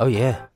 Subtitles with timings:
[0.00, 0.46] Oh yeah.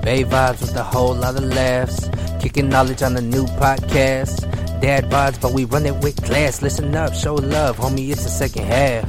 [0.00, 2.08] Bay vibes with a whole lot of laughs.
[2.40, 4.40] Kicking knowledge on the new podcast.
[4.80, 6.62] Dad vibes, but we run it with class.
[6.62, 8.08] Listen up, show love, homie.
[8.10, 9.04] It's the second half.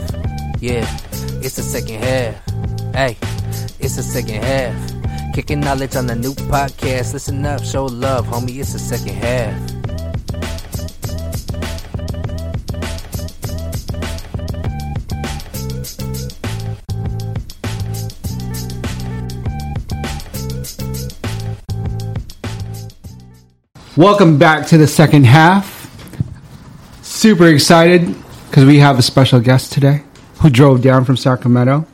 [0.60, 0.86] Yeah,
[1.41, 2.36] it's the second half.
[2.93, 3.15] Hey,
[3.79, 5.34] it's the second half.
[5.34, 7.14] Kicking knowledge on the new podcast.
[7.14, 8.59] Listen up, show love, homie.
[8.59, 9.66] It's the second half.
[23.97, 25.89] Welcome back to the second half.
[27.01, 28.15] Super excited
[28.47, 30.04] because we have a special guest today
[30.36, 31.87] who drove down from Sacramento.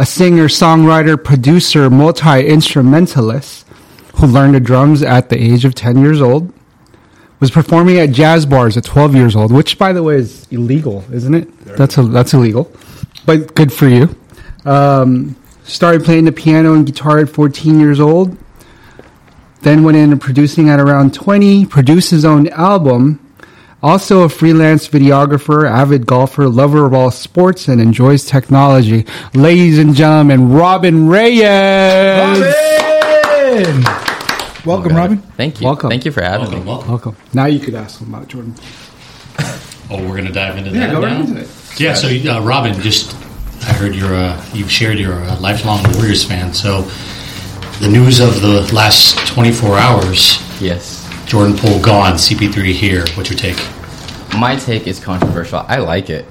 [0.00, 3.68] A singer, songwriter, producer, multi instrumentalist
[4.16, 6.52] who learned the drums at the age of 10 years old.
[7.38, 11.04] Was performing at jazz bars at 12 years old, which, by the way, is illegal,
[11.12, 11.64] isn't it?
[11.76, 12.68] That's a, that's illegal,
[13.26, 14.12] but good for you.
[14.64, 18.36] Um, started playing the piano and guitar at 14 years old
[19.62, 23.20] then went into producing at around 20, produced his own album.
[23.82, 29.06] Also a freelance videographer, avid golfer, lover of all sports, and enjoys technology.
[29.34, 32.40] Ladies and gentlemen, Robin Reyes!
[32.40, 33.84] Robin!
[34.64, 35.18] Welcome, Robin.
[35.18, 35.66] Thank you.
[35.66, 35.90] Welcome.
[35.90, 36.66] Thank you for having Welcome, me.
[36.66, 36.88] welcome.
[36.90, 37.16] Welcome.
[37.32, 38.54] Now you could ask him about Jordan.
[39.90, 41.06] Oh, we're gonna dive into Yeah, that go now.
[41.06, 41.48] right into it.
[41.80, 43.14] Yeah, so uh, Robin, just
[43.66, 46.52] I heard you're uh, you've shared your uh, lifelong Warriors fan.
[46.52, 46.82] So
[47.80, 51.04] the news of the last 24 hours: Yes.
[51.26, 53.04] Jordan Poole gone, CP3 here.
[53.14, 53.58] What's your take?
[54.38, 55.64] My take is controversial.
[55.68, 56.24] I like it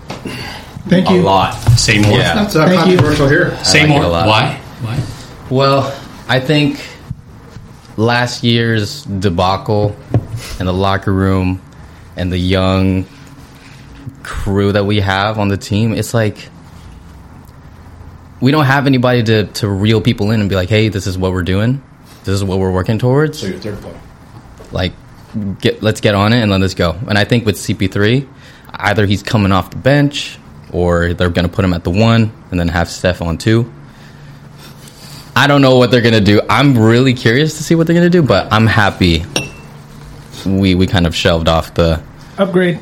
[0.88, 1.22] Thank you.
[1.22, 1.54] a lot.
[1.78, 2.18] Say more.
[2.18, 2.36] Yeah.
[2.36, 2.96] That's uh, Thank you.
[2.98, 3.64] controversial here.
[3.64, 4.04] Say like more.
[4.04, 4.28] a lot.
[4.28, 4.56] Why?
[4.82, 5.04] Why?
[5.50, 6.84] Well, I think
[7.96, 9.96] last year's debacle
[10.60, 11.62] in the locker room
[12.16, 13.06] and the young
[14.24, 16.50] crew that we have on the team, it's like
[18.42, 21.18] we don't have anybody to, to reel people in and be like, hey, this is
[21.18, 21.82] what we're doing.
[22.24, 23.40] This is what we're working towards.
[23.40, 23.98] So, your third point.
[24.72, 24.94] like
[25.60, 26.92] get let's get on it and let us go.
[27.08, 28.28] And I think with CP3,
[28.74, 30.38] either he's coming off the bench
[30.72, 33.72] or they're going to put him at the one and then have Steph on two.
[35.36, 36.42] I don't know what they're going to do.
[36.50, 39.24] I'm really curious to see what they're going to do, but I'm happy
[40.46, 42.02] we we kind of shelved off the
[42.38, 42.80] Upgrade.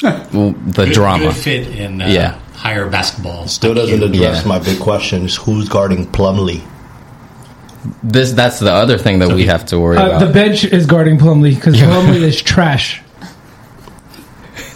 [0.00, 1.24] the Good- drama.
[1.26, 2.40] Good fit in uh, Yeah.
[2.60, 3.48] Higher basketball.
[3.48, 4.48] Still doesn't address Yeah.
[4.48, 6.60] my big question: is who's guarding Plumlee?
[8.02, 10.20] This that's the other thing that we have to worry Uh, about.
[10.20, 13.00] the bench is guarding Plumlee because Plumlee is trash.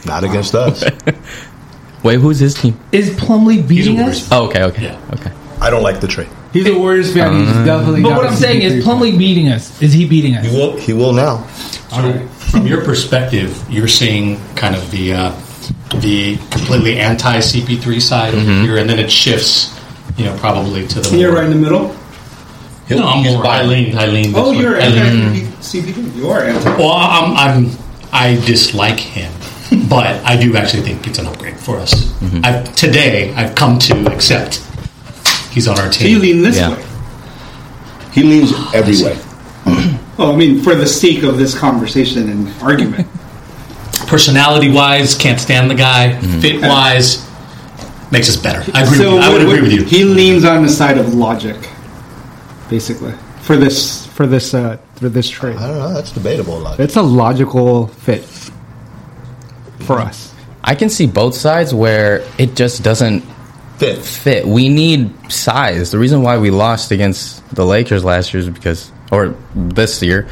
[0.06, 0.84] Not against us.
[2.02, 2.78] Wait, who's his team?
[2.92, 4.28] Is Plumlee beating us?
[4.30, 4.98] Oh, okay, okay, Yeah.
[5.14, 5.30] okay.
[5.60, 6.28] I don't like the trade.
[6.52, 7.46] He's a Warriors fan.
[7.46, 8.82] he's definitely But what I'm saying is CP3.
[8.84, 9.80] Plumlee beating us.
[9.82, 10.44] Is he beating us?
[10.46, 10.76] He will.
[10.76, 11.46] He will now.
[11.90, 15.32] So, from your perspective, you're seeing kind of the uh,
[16.00, 18.64] the completely anti CP3 side Mm-hmm.
[18.64, 19.78] here, and then it shifts,
[20.16, 21.94] you know, probably to the You're more- right in the middle.
[22.90, 23.46] No, I'm more.
[23.46, 23.96] I lean.
[23.96, 24.32] I lean.
[24.36, 24.58] Oh, way.
[24.58, 26.16] you're I anti-CP3.
[26.16, 26.76] You are anti.
[26.76, 27.70] Well, I'm, I'm.
[28.12, 29.32] I dislike him,
[29.88, 31.94] but I do actually think it's an upgrade for us.
[32.20, 32.40] Mm-hmm.
[32.44, 34.56] I've, today, I've come to accept
[35.50, 36.22] he's on our So you team.
[36.22, 36.74] lean this Yeah.
[36.76, 36.84] way.
[38.12, 39.18] He leans every way.
[40.18, 43.08] Oh, I mean, for the sake of this conversation and argument.
[44.14, 46.12] Personality wise, can't stand the guy.
[46.12, 46.40] Mm-hmm.
[46.40, 47.18] Fit wise,
[48.12, 48.60] makes us better.
[48.72, 48.98] I agree.
[48.98, 49.18] with you.
[49.18, 49.82] I would agree with you.
[49.82, 51.56] He leans on the side of logic,
[52.70, 55.56] basically, for this for this uh, for this trade.
[55.56, 55.92] I don't know.
[55.94, 56.58] That's debatable.
[56.58, 56.78] A lot.
[56.78, 58.22] It's a logical fit
[59.80, 60.32] for us.
[60.62, 63.24] I can see both sides where it just doesn't
[63.78, 63.98] Fit.
[63.98, 64.46] fit.
[64.46, 65.90] We need size.
[65.90, 70.28] The reason why we lost against the Lakers last year is because, or this year,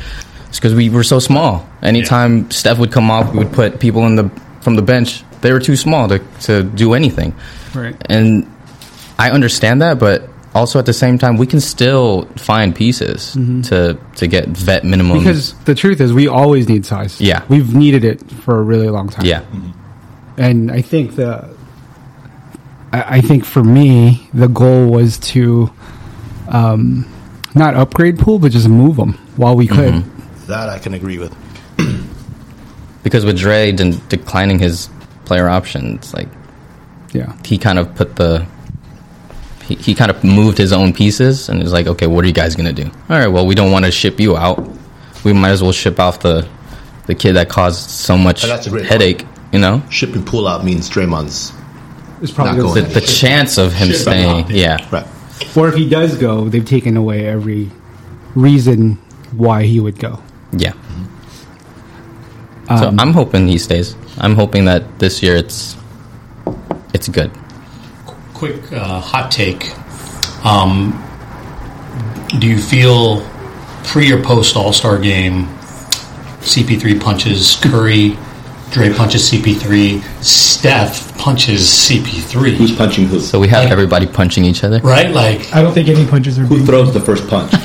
[0.52, 1.66] is because we were so small.
[1.82, 4.30] Anytime Steph would come off, we would put people in the
[4.60, 5.24] from the bench.
[5.40, 7.34] They were too small to to do anything.
[7.74, 7.96] Right.
[8.06, 8.46] And
[9.18, 13.62] I understand that, but also at the same time, we can still find pieces mm-hmm.
[13.62, 15.18] to to get vet minimum.
[15.18, 17.20] Because the truth is, we always need size.
[17.20, 17.44] Yeah.
[17.48, 19.24] we've needed it for a really long time.
[19.24, 20.40] yeah, mm-hmm.
[20.40, 21.54] and I think the
[22.92, 25.70] I I think for me the goal was to
[26.48, 27.06] um,
[27.54, 29.94] not upgrade Poole, but just move them while we could.
[29.94, 30.11] Mm-hmm.
[30.52, 31.34] That I can agree with.
[33.02, 34.90] because with Dre de- declining his
[35.24, 36.28] player option, it's like
[37.12, 38.46] Yeah, he kind of put the
[39.64, 42.34] he, he kind of moved his own pieces and was like, okay, what are you
[42.34, 42.84] guys gonna do?
[43.08, 44.70] All right, well, we don't want to ship you out.
[45.24, 46.46] We might as well ship off the
[47.06, 49.24] the kid that caused so much And that's a great headache.
[49.52, 51.52] You know, Shipping Poole out means Draymond's
[52.22, 55.06] it's probably Not gonna going the, the chance of him Ship staying, yeah, right.
[55.56, 57.70] Or if he does go, they've taken away every
[58.34, 58.98] reason
[59.32, 60.22] why he would go.
[60.52, 60.72] Yeah.
[62.78, 63.96] so Um, I'm hoping he stays.
[64.18, 65.76] I'm hoping that this year it's
[66.94, 67.30] it's good.
[68.34, 69.70] quick uh, hot take.
[70.44, 70.92] Um,
[72.38, 73.26] do you feel
[73.84, 75.46] pre or post All Star game?
[76.42, 78.16] CP3 punches Curry,
[78.72, 82.54] Dre punches CP3, Steph punches CP3.
[82.56, 83.20] Who's punching who?
[83.20, 84.80] So we have everybody punching each other.
[84.80, 85.12] right?
[85.12, 86.66] Like, I don't think any punches are Who being.
[86.66, 87.52] throws the first punch?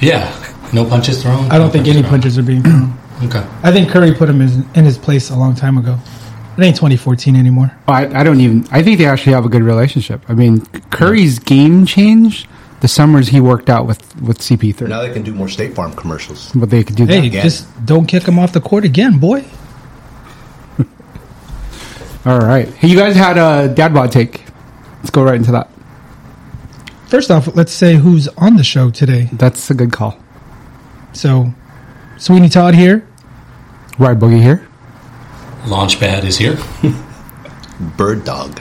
[0.00, 0.32] yeah,
[0.74, 1.50] no punches thrown.
[1.50, 2.98] I don't think any punches are being thrown.
[3.22, 3.46] Okay.
[3.62, 5.96] I think Curry put him in, in his place a long time ago.
[6.58, 7.70] It ain't 2014 anymore.
[7.86, 8.66] Oh, I, I don't even.
[8.72, 10.28] I think they actually have a good relationship.
[10.28, 12.48] I mean, Curry's game changed
[12.80, 14.88] the summers he worked out with with CP3.
[14.88, 16.50] now they can do more State Farm commercials.
[16.56, 17.26] But they could do Hey, that.
[17.26, 17.42] again.
[17.44, 19.44] just don't kick him off the court again, boy.
[22.26, 22.68] All right.
[22.74, 24.44] Hey, you guys had a dad bod take.
[24.98, 25.70] Let's go right into that.
[27.06, 29.28] First off, let's say who's on the show today.
[29.32, 30.18] That's a good call.
[31.14, 31.52] So,
[32.18, 33.06] Sweeney Todd here.
[33.98, 34.66] Right, boogie here.
[35.64, 36.58] Launchpad is here.
[37.96, 38.60] Bird dog.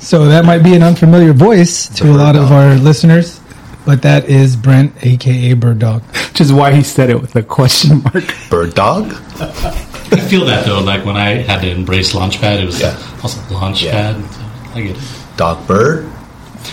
[0.00, 3.40] So that might be an unfamiliar voice to a Bird lot of our listeners,
[3.84, 6.02] but that is Brent, aka Bird Dog.
[6.28, 8.24] Which is why he said it with a question mark.
[8.50, 9.10] Bird dog?
[9.40, 10.80] I feel that though.
[10.80, 12.90] Like when I had to embrace Launchpad, it was Yeah.
[13.22, 13.82] also Launchpad.
[13.82, 14.28] Yeah.
[14.30, 15.02] So I get it.
[15.36, 16.10] Dog bird?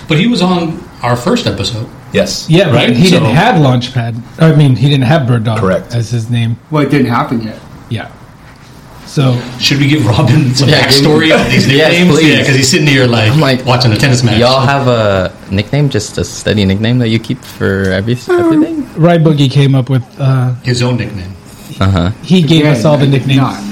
[0.07, 1.87] But he was on our first episode.
[2.13, 2.47] Yes.
[2.49, 4.21] Yeah, but Right, he so- didn't have Launchpad.
[4.39, 5.93] I mean, he didn't have Bird Dog Correct.
[5.95, 6.57] as his name.
[6.71, 7.59] Well, it didn't happen yet.
[7.89, 8.07] Yeah.
[9.05, 12.15] So Should we give Robin some Yeah, give backstory me- on these Yes, nicknames?
[12.19, 12.29] please.
[12.31, 14.39] Yeah, because he's sitting here like, I'm like, watching a tennis match.
[14.39, 18.87] Y'all have a nickname, just a steady nickname that you keep for every everything.
[18.95, 20.03] Rye Boogie came up with.
[20.19, 21.33] Uh, his own nickname.
[21.79, 22.09] Uh huh.
[22.23, 23.37] he gave us all the I did nicknames.
[23.41, 23.63] Not.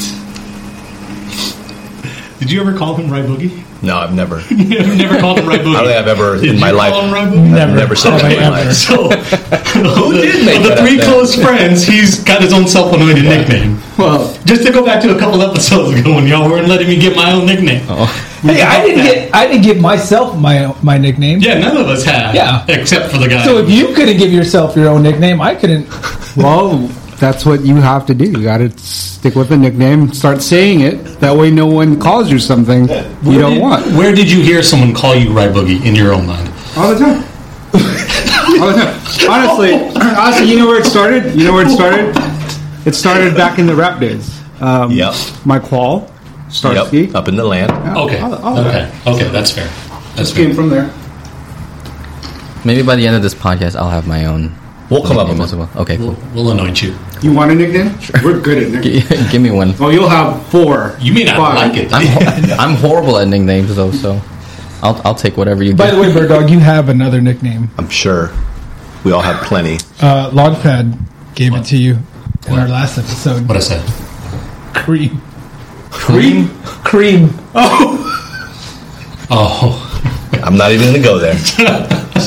[2.40, 3.64] Did you ever call him Right Boogie?
[3.84, 4.38] No, I've never.
[4.38, 5.74] I You've never called him Right Boogie.
[5.74, 7.04] don't think I've ever Did in you my call life.
[7.04, 7.50] him Right Boogie?
[7.52, 7.76] Never.
[7.76, 8.68] never said Have that I in my ever.
[8.70, 8.76] life.
[8.78, 9.10] So,
[9.96, 11.10] who did make of the that three up then?
[11.10, 13.80] close friends, he's got his own self-anointed nickname.
[13.98, 16.98] Well, Just to go back to a couple episodes ago when y'all weren't letting me
[17.00, 17.84] get my own nickname.
[17.90, 18.06] Oh.
[18.44, 19.36] Hey, I didn't get.
[19.36, 21.40] I didn't give myself my my nickname.
[21.42, 22.34] Yeah, none of us have.
[22.34, 22.66] Yeah.
[22.70, 23.44] except for the guy.
[23.46, 25.88] So if you couldn't give yourself your own nickname, I couldn't.
[26.36, 26.90] well,
[27.22, 28.26] that's what you have to do.
[28.26, 30.12] You got to stick with the nickname.
[30.12, 30.96] Start saying it.
[31.22, 33.86] That way, no one calls you something you Where don't did- want.
[33.96, 36.52] Where did you hear someone call you Right Boogie in your own mind?
[36.76, 37.24] All the time.
[38.60, 38.98] All the time.
[39.30, 41.34] Honestly, honestly, you know where it started?
[41.36, 42.14] You know where it started?
[42.86, 44.42] It started back in the rap days.
[44.60, 45.14] Um, Yep.
[45.46, 46.12] My qual,
[46.50, 47.04] Starsky.
[47.06, 47.16] Yep.
[47.16, 47.72] Up in the land.
[47.98, 49.08] Okay, all- all okay, that.
[49.08, 49.30] okay.
[49.30, 49.70] That's fair.
[50.16, 50.56] That's Came fair.
[50.56, 50.92] from there.
[52.66, 54.56] Maybe by the end of this podcast, I'll have my own.
[54.92, 55.70] We'll come up with as one.
[55.78, 56.24] Okay, We'll, cool.
[56.36, 56.94] we'll anoint you.
[57.22, 57.98] You want a nickname?
[58.00, 58.20] Sure.
[58.24, 59.32] We're good at nicknames.
[59.32, 59.74] Give me one.
[59.78, 60.98] Well, you'll have four.
[61.00, 61.56] You may not Five.
[61.70, 61.94] like it.
[61.94, 64.22] I'm ho- I'm horrible at nicknames though, so
[64.84, 65.74] I'll I'll take whatever you.
[65.76, 65.96] By give.
[65.96, 67.70] the way, Bird Dog, you have another nickname.
[67.78, 68.32] I'm sure.
[69.06, 69.76] We all have plenty.
[70.02, 70.98] Uh, Launchpad
[71.36, 71.62] gave What?
[71.62, 72.02] it to you in
[72.52, 72.60] What?
[72.60, 73.48] our last episode.
[73.48, 73.82] What I said.
[74.76, 75.22] Cream.
[75.90, 76.50] Cream?
[76.84, 77.30] Cream.
[77.56, 77.98] Oh,
[79.30, 79.88] Oh.
[80.44, 81.34] I'm not even going to go there.
[81.36, 81.60] this,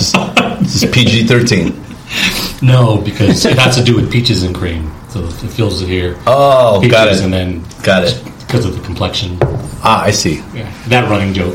[0.01, 0.13] is,
[0.61, 1.84] this is PG 13.
[2.65, 4.91] No, because it has to do with peaches and cream.
[5.11, 6.17] So it fills it here.
[6.27, 7.21] Oh, peaches got it.
[7.23, 8.23] and then Got it.
[8.41, 9.39] because of the complexion.
[9.87, 10.37] Ah, I see.
[10.55, 11.55] Yeah, that running joke.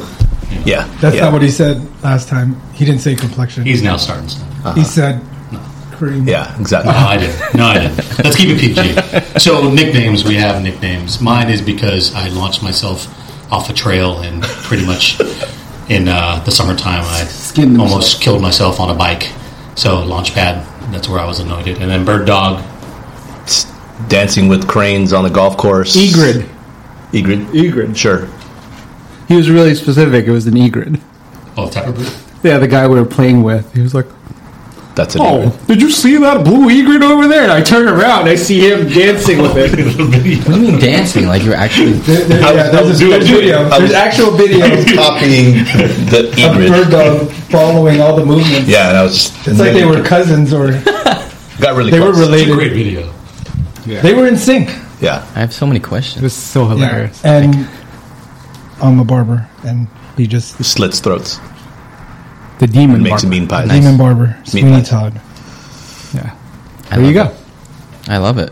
[0.49, 0.61] Yeah.
[0.65, 0.87] Yeah.
[1.01, 1.23] That's yeah.
[1.25, 2.59] not what he said last time.
[2.73, 3.63] He didn't say complexion.
[3.65, 4.75] He's now starting stuff.
[4.75, 5.21] he said
[5.91, 6.27] cream.
[6.27, 6.91] Yeah, exactly.
[6.93, 7.55] No, I didn't.
[7.55, 7.97] No, I didn't.
[8.23, 9.39] Let's keep it PG.
[9.39, 11.19] So nicknames, we have nicknames.
[11.19, 13.07] Mine is because I launched myself
[13.51, 15.19] off a trail and pretty much
[15.89, 17.89] in uh, the summertime I Skinned himself.
[17.91, 19.31] almost killed myself on a bike.
[19.79, 21.77] So Launchpad, that's where I was anointed.
[21.81, 22.61] And then Bird Dog,
[24.09, 25.95] Dancing with cranes on the golf course.
[25.95, 26.45] Egrid.
[27.13, 27.45] Egrid?
[27.53, 27.95] Egrid.
[27.95, 28.27] Sure.
[29.29, 30.25] He was really specific.
[30.25, 30.99] It was an egrid.
[31.55, 32.43] oh, Tapperboot.
[32.43, 33.73] Yeah, the guy we were playing with.
[33.73, 34.07] He was like,
[34.99, 38.27] That's an "Oh, did you see that blue egret over there?" And I turn around,
[38.27, 39.69] I see him dancing with it.
[39.99, 41.25] What do you mean dancing?
[41.27, 41.93] Like you're actually?
[41.93, 43.57] There- there- I was- yeah, I there's, was a, doing- there's video.
[43.65, 44.65] I There's was- actual video
[44.95, 45.53] Copying
[46.11, 46.67] the of egrid.
[46.69, 48.67] Bird Dog following all the movements.
[48.67, 49.31] Yeah, and I was.
[49.47, 50.71] It's like they were cousins or
[51.63, 52.19] Got really they were close.
[52.19, 52.53] It's a related.
[52.55, 53.13] great video.
[53.85, 54.67] They were in sync.
[55.01, 55.25] Yeah.
[55.35, 56.17] I have so many questions.
[56.21, 56.69] It was so Yeah.
[56.75, 57.23] hilarious.
[57.23, 57.67] And
[58.81, 59.87] I'm a barber, and
[60.17, 61.39] he just Slits throats.
[62.59, 63.27] The demon Makes barber.
[63.35, 63.69] mean pies.
[63.69, 64.89] demon barber, Sweeney pies.
[64.89, 65.13] Todd.
[66.13, 66.35] Yeah.
[66.91, 67.23] I There you go.
[67.25, 67.35] it.
[68.09, 68.51] I love it.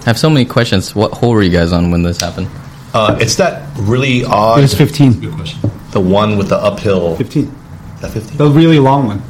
[0.00, 0.94] I have so many questions.
[0.94, 2.48] What hole were you guys on when this happened?
[2.94, 4.60] Uh, it's that really It odd.
[4.60, 5.20] was 15.
[5.20, 5.70] Good question.
[5.92, 7.16] The one with the uphill.
[7.16, 7.52] 15.
[8.00, 8.36] That 15?
[8.38, 9.22] The really long one.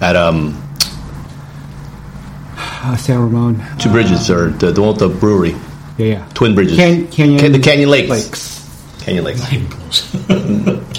[0.00, 0.58] At um,
[2.56, 3.62] Uh, San Ramon.
[3.78, 5.54] Two Bridges, or the, the one with the brewery.
[5.98, 6.28] Yeah, yeah.
[6.34, 6.76] Twin Bridges.
[6.76, 7.38] Can, Canyon.
[7.38, 8.10] Can- the Canyon Lakes.
[8.10, 9.02] Lakes.
[9.04, 9.40] Canyon Lakes.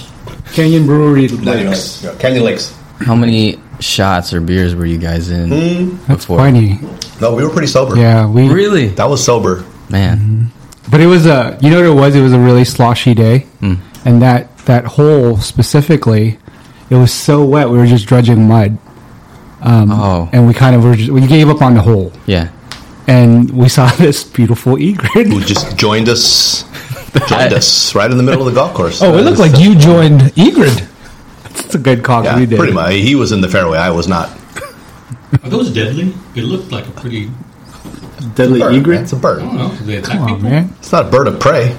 [0.53, 0.63] Not.
[0.63, 2.03] Canyon Brewery Not even Lakes.
[2.03, 2.77] yeah, Canyon Lakes.
[2.99, 6.37] How many shots or beers were you guys in That's before?
[6.37, 6.79] funny.
[7.19, 7.95] No, we were pretty sober.
[7.97, 8.47] Yeah, we.
[8.49, 9.63] Really, That was sober.
[9.89, 10.51] man.
[10.91, 11.57] But it was a.
[11.61, 12.15] You know what it was?
[12.15, 13.77] It was a really sloshy day, Mm.
[14.05, 16.37] and that that hole specifically
[16.89, 17.69] It was so wet.
[17.69, 18.77] We were just dredging mud.
[19.61, 20.29] Um, Oh.
[20.31, 22.11] And we kind of were just, we gave up on the hole.
[22.27, 22.49] Yeah.
[23.07, 25.27] And we saw this beautiful egret.
[25.27, 26.63] Who just joined us?
[27.27, 29.01] Joined us right in the middle of the golf course.
[29.01, 30.87] Oh, it looked like you joined Egrid.
[31.45, 32.23] It's a good call.
[32.23, 32.57] Yeah, we did.
[32.57, 32.93] pretty much.
[32.93, 33.77] He was in the fairway.
[33.77, 34.29] I was not.
[35.43, 36.13] Are those deadly?
[36.35, 37.29] It looked like a pretty.
[38.35, 38.95] Deadly Bird, egret.
[38.95, 39.03] man.
[39.03, 39.41] It's a bird.
[39.41, 39.69] I don't know.
[39.77, 40.49] Do they attack Come on, people?
[40.49, 40.75] man.
[40.79, 41.77] It's not a bird of prey.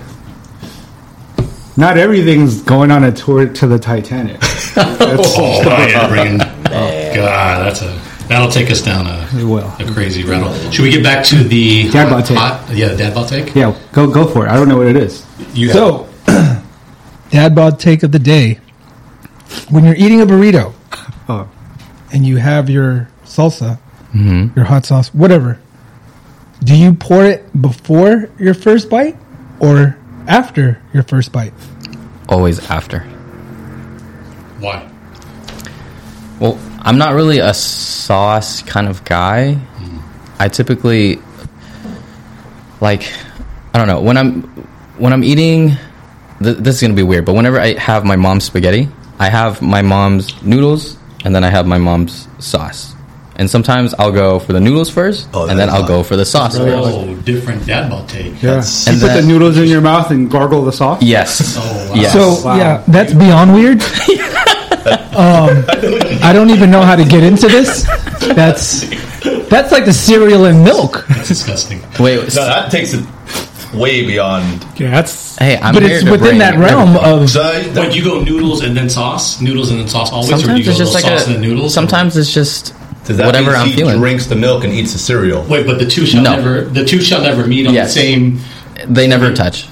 [1.76, 4.40] Not everything's going on a tour to the Titanic.
[4.76, 7.92] Oh, yeah, bringing- oh, God, that's a
[8.28, 9.70] that'll take us down a, It will.
[9.78, 10.48] a crazy rabbit.
[10.48, 10.70] hole.
[10.70, 12.38] Should we get back to the Dad bod take.
[12.38, 13.54] hot- yeah, the dad bod take?
[13.54, 14.50] Yeah, go go for it.
[14.50, 15.24] I don't know what it is.
[15.54, 16.08] You So,
[17.30, 18.60] dad bod take of the day.
[19.70, 20.72] When you're eating a burrito
[21.28, 21.48] Oh,
[22.12, 23.78] and you have your salsa,
[24.14, 24.56] Mm-hmm.
[24.56, 25.58] your hot sauce, whatever,
[26.62, 29.16] do you pour it before your first bite
[29.58, 29.96] or
[30.28, 31.52] after your first bite?
[32.28, 33.00] Always after.
[34.60, 34.88] why?
[36.38, 39.58] Well, I'm not really a sauce kind of guy.
[40.38, 41.18] I typically
[42.80, 43.12] like
[43.72, 44.42] I don't know when I'm
[44.98, 45.76] when I'm eating.
[46.42, 48.88] Th- this is gonna be weird, but whenever I have my mom's spaghetti,
[49.18, 52.92] I have my mom's noodles, and then I have my mom's sauce.
[53.36, 56.24] And sometimes I'll go for the noodles first, Oh, and then I'll go for the
[56.26, 56.70] sauce first.
[56.76, 58.26] Oh, different dad bod take.
[58.42, 58.50] yeah.
[58.62, 61.02] That's- you And put that- the noodles in your mouth and gargle the sauce.
[61.02, 61.56] Yes.
[61.58, 61.94] Oh, wow.
[61.96, 62.12] Yes.
[62.12, 62.56] So Wow.
[62.58, 63.80] yeah, that's beyond weird.
[64.86, 65.64] um,
[66.22, 67.84] I don't even know how to get into this.
[68.34, 68.82] That's
[69.48, 71.04] that's like the cereal and milk.
[71.08, 71.80] That's disgusting.
[71.98, 72.18] Wait.
[72.34, 73.04] No, that takes it
[73.74, 74.64] way beyond.
[74.78, 77.22] Yeah, that's hey, I'm but it's within that realm everything.
[77.22, 80.36] of So I- you go noodles and then sauce, noodles and then sauce always, or
[80.36, 81.46] do Sometimes you go it's just like sauce and then a.
[81.46, 81.74] noodles?
[81.74, 82.72] Sometimes it's just
[83.04, 83.98] Does that whatever mean I'm he feeling.
[83.98, 85.42] drinks the milk and eats the cereal.
[85.44, 86.36] Wait, but the two shall No.
[86.36, 87.94] never the two shall never meet on Yes.
[87.94, 88.40] the same.
[88.88, 89.68] They never touch.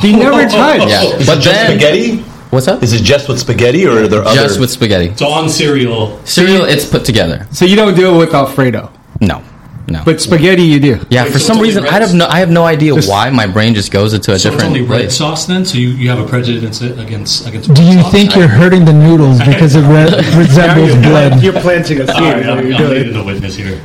[0.00, 0.88] he never touched.
[0.88, 1.02] Yeah.
[1.04, 2.24] Is But it just then- spaghetti?
[2.52, 2.82] What's up?
[2.82, 4.34] Is it just with spaghetti, or are there other?
[4.42, 5.16] Just with spaghetti.
[5.16, 7.46] So on cereal, Cereal, it's put together.
[7.50, 8.92] So you don't do it with Alfredo,
[9.22, 9.42] No,
[9.88, 10.02] no.
[10.04, 11.00] but spaghetti you do.
[11.08, 13.30] yeah, Wait, for so some reason, I have no, I have no idea Just- why
[13.30, 15.16] my brain just goes into a so it's only red place.
[15.16, 15.64] sauce then.
[15.64, 17.72] So you, you have a prejudice against against.
[17.72, 18.12] Do red you sauce?
[18.12, 21.42] think you're hurting the noodles because it re- resembles blood?
[21.42, 22.16] You're planting a seed.
[22.16, 22.92] All right, is what I'm, you're I'm doing.
[22.98, 23.80] leading the witness here.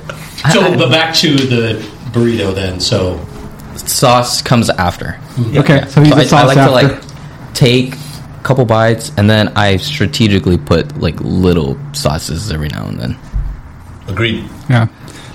[0.51, 1.75] So, but back to the
[2.11, 2.81] burrito then.
[2.81, 3.25] So,
[3.77, 5.17] Sauce comes after.
[5.55, 6.65] Okay, so he's So the I, I like after.
[6.65, 7.97] to like take a
[8.47, 13.17] couple bites, and then I strategically put like little sauces every now and then.
[14.07, 14.45] Agreed.
[14.69, 14.87] yeah,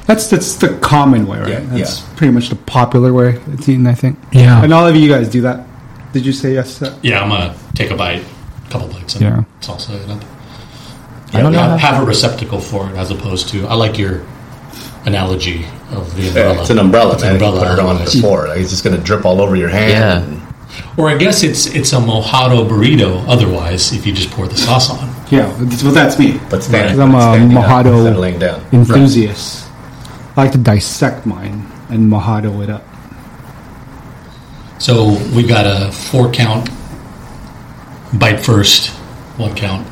[0.06, 1.48] that's that's the common way, right?
[1.50, 2.14] Yeah, that's yeah.
[2.16, 4.18] pretty much the popular way it's eaten, I think.
[4.32, 4.62] Yeah.
[4.64, 5.66] and all of you guys do that.
[6.12, 6.78] Did you say yes?
[6.78, 8.22] to yeah, I'm gonna take a bite,
[8.66, 9.44] a couple bites, and Yeah.
[9.60, 10.24] salsa it up.
[11.34, 11.58] I don't know.
[11.60, 13.66] Have, have a receptacle for it as opposed to.
[13.66, 14.22] I like your
[15.06, 16.54] analogy of the umbrella.
[16.54, 17.36] Yeah, it's an umbrella, It's man.
[17.36, 18.14] an You put it on otherwise.
[18.14, 18.48] before.
[18.48, 19.90] Like, it's just going to drip all over your hand.
[20.28, 20.41] Yeah.
[20.76, 23.24] And- Or I guess it's it's a mojado burrito.
[23.28, 25.08] Otherwise, if you just pour the sauce on.
[25.30, 26.38] Yeah, that's, well, that's me.
[26.50, 28.60] But standing, Because I'm a Mojado instead of down.
[28.72, 29.66] enthusiast.
[30.36, 32.84] I like to dissect mine and Mojado it up.
[34.78, 36.68] So we've got a four count
[38.18, 38.90] bite first,
[39.38, 39.86] one count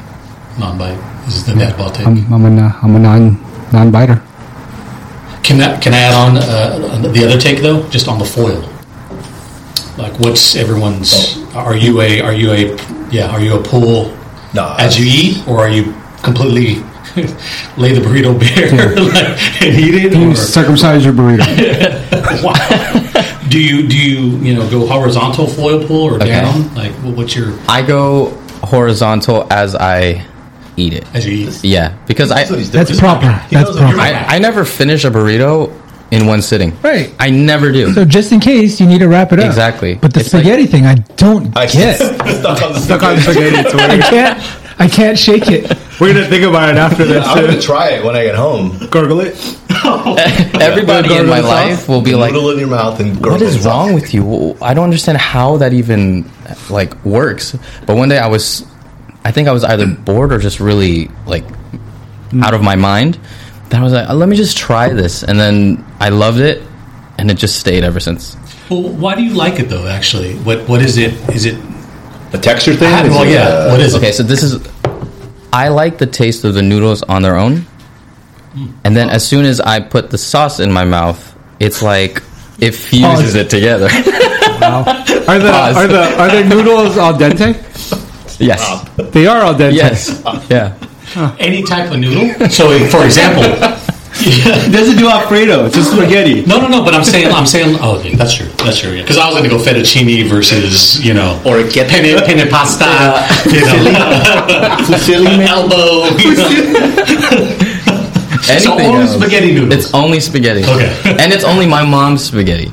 [0.59, 0.99] non bite.
[1.25, 2.07] This is the dad bod take.
[2.07, 3.41] I'm, I'm a non- I'm a non
[3.73, 4.21] non biter.
[5.43, 7.89] Can that can I add on uh, the other take though?
[7.89, 8.63] Just on the foil.
[10.01, 11.13] Like what's everyone's?
[11.13, 11.53] Oh.
[11.57, 12.77] Are you a are you a
[13.11, 13.31] yeah?
[13.31, 14.17] Are you a pull
[14.55, 16.77] No, as you eat, or are you completely
[17.77, 20.15] lay the burrito bare like, and eat it?
[20.15, 21.45] You Or circumcise your burrito.
[23.51, 26.27] do you do you you know go horizontal foil pull or Okay.
[26.29, 26.73] down?
[26.75, 28.31] Like wh- what's your I go
[28.63, 30.25] horizontal as I
[30.77, 31.05] eat it.
[31.15, 31.65] as you eat?
[31.65, 32.85] Yeah, because I That's what he's doing.
[32.87, 33.27] That's proper.
[33.27, 34.31] That's knows what you're proper.
[34.31, 35.73] I, I never finish a burrito
[36.11, 36.77] in one sitting.
[36.83, 37.13] Right.
[37.19, 37.93] I never do.
[37.95, 39.47] So just in case you need to wrap it up.
[39.47, 39.95] Exactly.
[39.95, 41.97] But the It's like- spaghetti thing, I don't I get.
[42.41, 43.57] stuck on the Stuck on spaghetti.
[43.57, 44.01] It's I weird.
[44.05, 44.57] can't.
[44.81, 45.71] I can't shake it.
[46.01, 47.27] We're gonna think about it after this.
[47.27, 47.63] I'm going to too.
[47.63, 48.79] try it when I get home.
[48.91, 49.37] Gargle it.
[50.61, 53.59] Everybody in my Garlic life will be like, Noodle in your mouth and "What gargle
[53.61, 54.57] wrong with you?
[54.63, 56.31] I don't understand how that even
[56.71, 57.55] like works."
[57.87, 58.65] But one day I was,
[59.25, 61.45] I think I was either bored or just really like
[62.43, 63.19] out of my mind.
[63.71, 66.63] That I was like, "Let me just try this," and then I loved it,
[67.19, 68.37] and it just stayed ever since.
[68.69, 69.87] Well, why do you like it though?
[69.87, 71.13] Actually, what what is it?
[71.35, 71.57] Is it
[72.33, 72.93] The texture thing?
[73.07, 73.47] Is well, it, yeah.
[73.47, 74.15] uh, what is Okay, it?
[74.15, 74.59] so this is.
[75.53, 77.67] I like the taste of the noodles on their own,
[78.85, 81.19] and then as soon as I put the sauce in my mouth,
[81.59, 82.23] it's like
[82.59, 83.87] it fuses it together.
[84.61, 85.77] Are the Pause.
[85.77, 87.55] are the are the noodles al dente?
[88.39, 88.61] yes,
[89.13, 89.75] They are al dente.
[89.75, 90.75] yes, yeah.
[91.39, 92.49] Any type of noodle.
[92.51, 93.45] So, for example,
[94.21, 95.65] He doesn't do Alfredo.
[95.67, 96.45] It's just spaghetti.
[96.45, 96.85] No, no, no.
[96.85, 97.77] But I'm saying, I'm saying.
[97.81, 98.47] Oh, okay, that's true.
[98.65, 98.93] That's true.
[98.93, 99.03] Yeah.
[99.03, 102.85] Because I was going to go fettuccine versus, you know, Or get penne, penne pasta,
[103.51, 103.79] you know,
[104.87, 106.11] Fusilli, elbow.
[106.21, 106.51] You know.
[108.59, 109.15] so only else.
[109.17, 109.85] spaghetti noodles.
[109.87, 110.65] It's only spaghetti.
[110.65, 110.93] Okay.
[111.19, 112.73] and it's only my mom's spaghetti.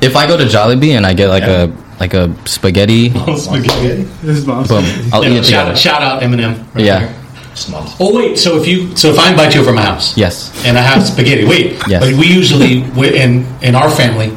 [0.00, 4.02] If I go to Jollibee and I get like a like a spaghetti, oh, spaghetti.
[4.22, 4.68] This is mom's.
[4.68, 5.76] boom, I'll Yeah, eat it together.
[5.76, 6.64] shout, shout out Eminem.
[6.74, 7.00] right Yeah.
[7.00, 7.14] there.
[8.00, 10.50] Oh wait, so if you so if I invite you over my house, Yes.
[10.64, 12.00] and I have spaghetti, wait, Yes.
[12.04, 12.84] but we usually
[13.22, 14.30] in in our family.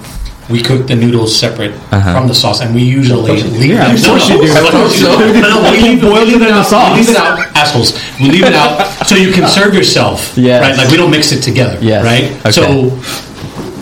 [0.49, 2.11] We cook the noodles separate Uh-huh.
[2.13, 3.95] from the sauce, and we usually leave Yeah, them.
[3.95, 4.51] of course you do.
[4.51, 5.39] Of course you do.
[5.45, 6.67] No, no, we leave, Boil we leave it in the out.
[6.67, 6.91] sauce.
[6.91, 7.93] We leave it out, assholes.
[8.19, 10.33] We leave it out so you can serve yourself.
[10.35, 10.59] Yes.
[10.61, 11.77] Right, like we don't mix it together.
[11.79, 12.03] Yes.
[12.03, 12.27] Right.
[12.41, 12.51] Okay.
[12.51, 12.91] So,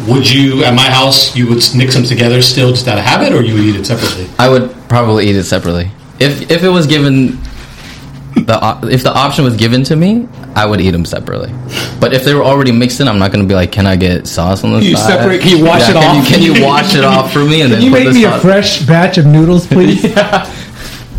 [0.08, 3.34] would you at my house you would mix them together still just out of habit,
[3.34, 4.28] or you would eat it separately?
[4.38, 5.90] I would probably eat it separately.
[6.20, 7.40] If if it was given
[8.46, 11.52] the if the option was given to me, I would eat them separately.
[12.00, 13.96] But if they were already mixed in, I'm not going to be like, "Can I
[13.96, 16.16] get sauce on the You side?" separate- can you wash it can off?
[16.30, 18.24] You, can you wash it off for me and then Can you make the me
[18.26, 20.04] a fresh batch of noodles, please?
[20.04, 20.46] Yeah.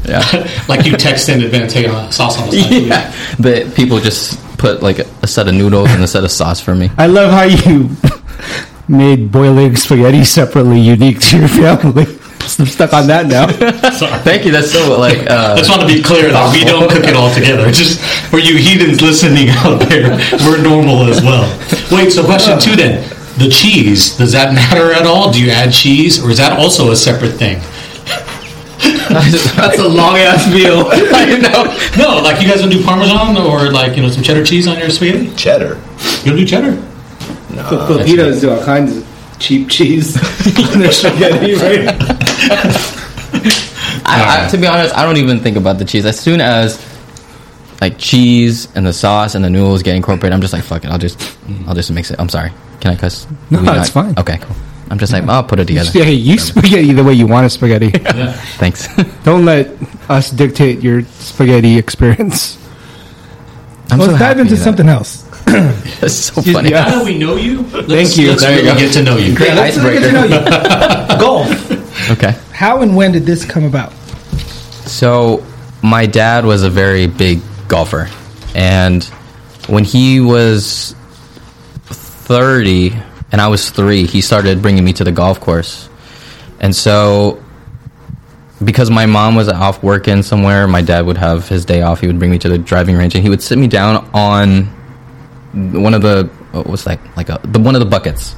[0.68, 2.70] Like you text in advance, hey, uh, sauce on the side.
[2.82, 3.14] yeah.
[3.38, 6.60] But people just put like a, a set of noodles and a set of sauce
[6.60, 6.90] for me.
[6.96, 7.90] I love how you
[8.88, 12.06] made boiling spaghetti separately unique to your family.
[12.58, 13.46] I'm stuck on that now.
[13.92, 14.18] Sorry.
[14.22, 14.52] Thank you.
[14.52, 15.18] That's so like.
[15.30, 17.70] I Uh, just want to be clear that we don't cook it all together.
[17.70, 20.10] Just for you heathens listening out there,
[20.44, 21.46] we're normal as well.
[21.92, 23.02] Wait, so question two then.
[23.38, 25.32] The cheese, does that matter at all?
[25.32, 27.58] Do you add cheese or is that also a separate thing?
[29.10, 30.84] That's a long ass meal.
[30.90, 31.64] I know.
[31.96, 34.78] No, like you guys don't do Parmesan or like, you know, some cheddar cheese on
[34.78, 35.34] your spaghetti?
[35.36, 35.80] cheddar.
[36.22, 36.72] You don't do cheddar?
[37.54, 37.86] No.
[37.86, 39.06] Filipinos do all kinds of
[39.38, 40.16] cheap cheese
[40.72, 42.09] on their spaghetti, right?
[44.12, 46.04] I, I, to be honest, I don't even think about the cheese.
[46.06, 46.84] As soon as
[47.80, 50.90] like cheese and the sauce and the noodles get incorporated, I'm just like, fuck it.
[50.90, 51.20] I'll just,
[51.66, 52.20] I'll just mix it.
[52.20, 52.52] I'm sorry.
[52.80, 53.26] Can I cuss?
[53.50, 54.14] No, we it's fine.
[54.18, 54.56] Okay, cool.
[54.90, 55.90] I'm just like, I'll put it together.
[55.96, 57.90] Yeah, you spaghetti the way you want a spaghetti.
[58.58, 58.88] Thanks.
[59.24, 59.68] Don't let
[60.10, 62.56] us dictate your spaghetti experience.
[63.90, 65.22] I'm Let's so dive happy into that- something else.
[66.00, 66.70] That's so funny.
[66.70, 66.84] Yeah.
[66.84, 68.30] Now that we know you, Thank you.
[68.30, 68.76] Let's There you go.
[68.78, 69.34] get to know you.
[69.36, 70.06] Great Let's get icebreaker.
[70.06, 70.24] to know
[71.14, 71.20] you.
[71.20, 71.69] Golf.
[72.10, 72.36] Okay.
[72.52, 73.92] How and when did this come about?
[74.84, 75.46] So,
[75.82, 78.10] my dad was a very big golfer,
[78.54, 79.04] and
[79.68, 80.96] when he was
[81.86, 82.92] thirty
[83.30, 85.88] and I was three, he started bringing me to the golf course,
[86.58, 87.40] and so
[88.64, 92.00] because my mom was off working somewhere, my dad would have his day off.
[92.00, 94.64] He would bring me to the driving range, and he would sit me down on
[95.52, 98.34] one of the what was like like a the one of the buckets,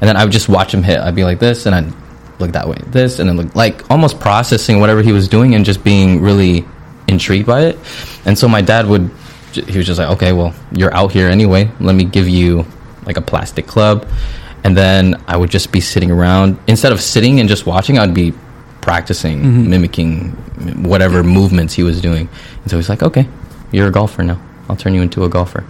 [0.00, 1.00] and then I would just watch him hit.
[1.00, 1.92] I'd be like this, and I'd
[2.38, 5.64] look that way, this, and then look like almost processing whatever he was doing and
[5.64, 6.64] just being really
[7.06, 7.78] intrigued by it.
[8.24, 9.10] And so my dad would
[9.52, 11.70] he was just like, okay, well you're out here anyway.
[11.80, 12.66] Let me give you
[13.06, 14.08] like a plastic club,
[14.64, 17.98] and then I would just be sitting around instead of sitting and just watching.
[17.98, 18.32] I'd be
[18.80, 19.70] practicing, mm-hmm.
[19.70, 20.30] mimicking
[20.82, 22.28] whatever movements he was doing.
[22.62, 23.28] And so he's like, okay,
[23.70, 24.40] you're a golfer now.
[24.68, 25.64] I'll turn you into a golfer.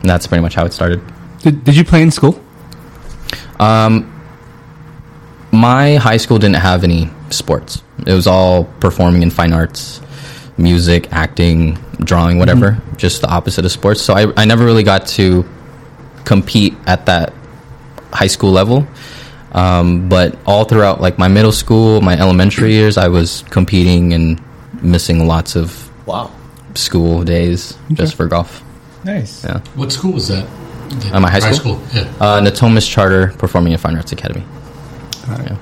[0.00, 1.02] And that's pretty much how it started.
[1.42, 2.42] Did, did you play in school?
[3.60, 4.15] Um,
[5.56, 7.82] My high school didn't have any sports.
[8.06, 10.00] It was all performing in fine arts,
[10.58, 12.78] music, acting, drawing, whatever.
[12.96, 14.02] Just the opposite of sports.
[14.02, 15.44] So I, I never really got to
[16.24, 17.32] compete at that
[18.12, 18.86] high school level.
[19.52, 24.40] Um, but all throughout like my middle school, my elementary years, I was competing and
[24.82, 26.30] missing lots of Wow.
[26.74, 28.62] school days just for golf.
[29.04, 29.42] Nice.
[29.44, 29.60] Yeah.
[29.74, 30.46] What school was that?
[31.12, 31.80] Uh, my high school?
[31.94, 32.02] Yeah.
[32.20, 34.44] Uh, Natomas Charter Performing and Fine Arts Academy.
[35.28, 35.56] Yeah.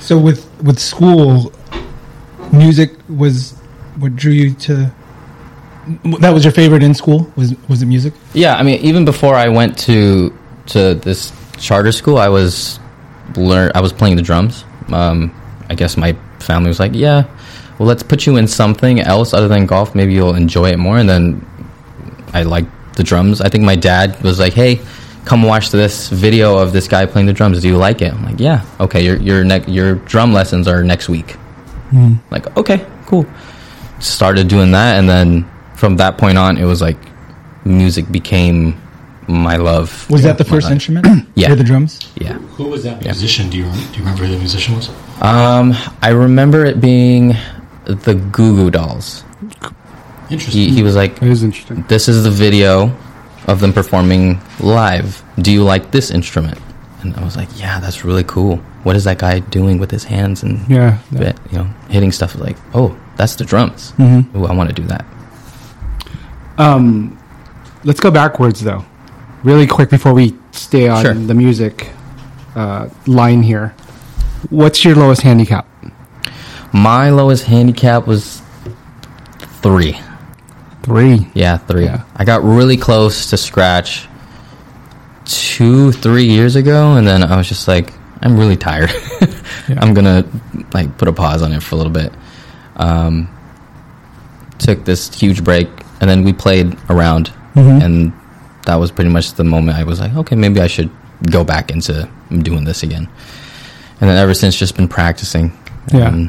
[0.00, 1.52] So with with school,
[2.52, 3.52] music was
[3.98, 4.92] what drew you to.
[6.20, 7.30] That was your favorite in school.
[7.36, 8.14] Was was it music?
[8.34, 12.78] Yeah, I mean, even before I went to to this charter school, I was
[13.36, 13.72] learn.
[13.74, 14.64] I was playing the drums.
[14.88, 15.34] Um,
[15.68, 17.24] I guess my family was like, "Yeah,
[17.78, 19.94] well, let's put you in something else other than golf.
[19.94, 21.46] Maybe you'll enjoy it more." And then
[22.32, 23.40] I liked the drums.
[23.40, 24.80] I think my dad was like, "Hey,
[25.24, 27.60] come watch this video of this guy playing the drums.
[27.62, 29.04] Do you like it?" I'm like, "Yeah, okay.
[29.04, 31.36] Your your ne- your drum lessons are next week."
[32.30, 33.26] Like, okay, cool.
[33.98, 35.44] Started doing that, and then
[35.76, 36.96] from that point on, it was like
[37.64, 38.80] music became
[39.28, 40.08] my love.
[40.10, 40.72] Was that the first life.
[40.72, 41.06] instrument?
[41.34, 41.52] Yeah.
[41.52, 42.00] Or the drums?
[42.16, 42.34] Yeah.
[42.56, 43.50] Who was that musician?
[43.50, 44.88] Do you do you remember who the musician was?
[45.20, 47.34] Um, I remember it being
[47.84, 49.24] the Goo Goo Dolls.
[50.30, 50.62] Interesting.
[50.62, 51.84] He, he was like, It is interesting.
[51.88, 52.88] "This is the video
[53.46, 55.22] of them performing live.
[55.40, 56.58] Do you like this instrument?"
[57.02, 58.56] And I was like, "Yeah, that's really cool.
[58.84, 60.98] What is that guy doing with his hands and Yeah.
[61.12, 63.92] bit, you know, hitting stuff like, oh, that's the drums.
[63.98, 64.36] Mm-hmm.
[64.38, 65.04] Ooh, I want to do that."
[66.58, 67.18] Um,
[67.84, 68.84] let's go backwards though.
[69.44, 71.14] really quick before we stay on Sure.
[71.14, 71.90] the music
[72.54, 73.74] uh, line here.
[74.50, 75.66] What's your lowest handicap?
[76.72, 78.40] My lowest handicap was
[79.62, 79.98] three.
[80.82, 81.28] Three.
[81.34, 81.84] Yeah, three.
[81.84, 82.04] Yeah.
[82.16, 84.08] I got really close to scratch
[85.24, 88.90] two, three years ago, and then I was just like, I'm really tired.
[89.68, 90.24] I'm gonna
[90.74, 92.12] like put a pause on it for a little bit.
[92.76, 93.28] Um,
[94.58, 95.68] took this huge break,
[96.00, 97.82] and then we played around, Mhm.
[97.84, 98.12] and
[98.66, 100.90] that was pretty much the moment I was like, okay, maybe I should
[101.30, 103.08] go back into doing this again.
[104.00, 105.52] And then ever since, just been practicing.
[105.92, 106.28] Yeah.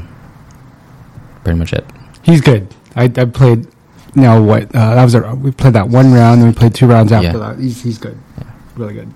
[1.44, 1.86] pretty much it.
[2.24, 2.74] He's good.
[2.96, 3.68] I, I played.
[4.16, 4.64] Now what?
[4.76, 7.38] Uh, that was a, we played that one round, and we played two rounds after
[7.38, 7.54] Yeah.
[7.54, 7.60] that.
[7.60, 8.18] He's he's good.
[8.76, 9.14] Really good.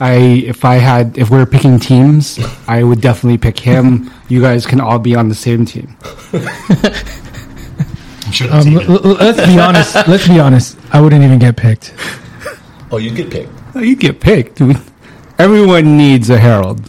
[0.00, 0.14] I
[0.46, 4.10] if I had if we are picking teams, I would definitely pick him.
[4.26, 5.94] You guys can all be on the same team.
[6.32, 6.42] I'm
[8.32, 9.94] sure Um, l- l- let's be honest.
[10.08, 10.78] Let's be honest.
[10.92, 11.94] I wouldn't even get picked.
[12.90, 13.50] Oh, you get picked.
[13.74, 14.56] Oh, you get picked.
[14.58, 14.76] dude.
[15.38, 16.80] Everyone needs a herald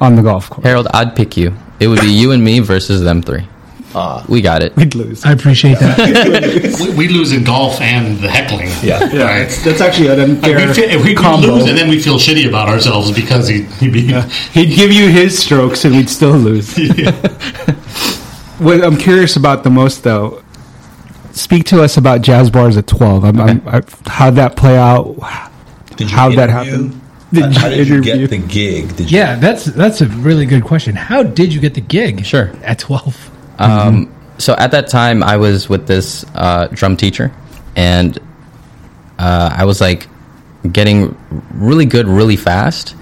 [0.00, 0.64] on the golf course.
[0.64, 1.52] Harold, I'd pick you.
[1.80, 3.48] It would be you and me versus them three.
[3.94, 4.24] Ah.
[4.28, 4.74] We got it.
[4.76, 5.24] We'd lose.
[5.24, 6.78] I appreciate that.
[6.80, 8.68] we, we lose in golf and the heckling.
[8.82, 9.00] Yeah.
[9.04, 9.48] Right.
[9.64, 11.48] That's actually an Like unfair we, fe- we, we combo.
[11.54, 14.10] lose and then we feel shitty about ourselves because he, he beat
[14.52, 16.76] He'd give you his strokes, and we'd still lose.
[18.58, 20.42] what I'm curious about the most, though,
[21.32, 23.24] speak to us about jazz bars at 12.
[23.24, 25.16] I'm, I'm, I, how'd that play out?
[25.96, 26.72] Did you How'd that interview?
[26.72, 27.00] happen?
[27.32, 28.96] Did how, you how did you get the gig?
[28.96, 30.96] Did you, yeah, that's that's a really good question.
[30.96, 32.24] How did you get the gig?
[32.26, 32.50] Sure.
[32.64, 33.29] At twelve.
[33.60, 37.32] Um, so at that time, I was with this uh, drum teacher,
[37.76, 38.18] and
[39.18, 40.08] uh, I was like
[40.70, 41.16] getting
[41.52, 42.96] really good really fast.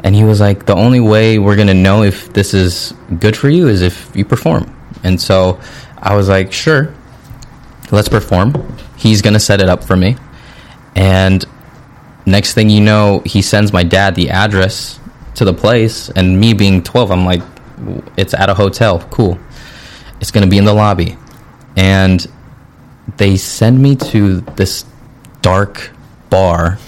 [0.00, 3.48] And he was like, "The only way we're gonna know if this is good for
[3.48, 5.58] you is if you perform." And so
[5.98, 6.94] I was like, "Sure,
[7.90, 10.16] let's perform." He's gonna set it up for me,
[10.94, 11.44] and
[12.26, 15.00] next thing you know, he sends my dad the address
[15.36, 17.42] to the place, and me being twelve, I'm like,
[18.16, 19.00] "It's at a hotel.
[19.10, 19.38] Cool."
[20.20, 21.16] It's going to be in the lobby.
[21.76, 22.26] And
[23.16, 24.84] they send me to this
[25.42, 25.90] dark
[26.30, 26.78] bar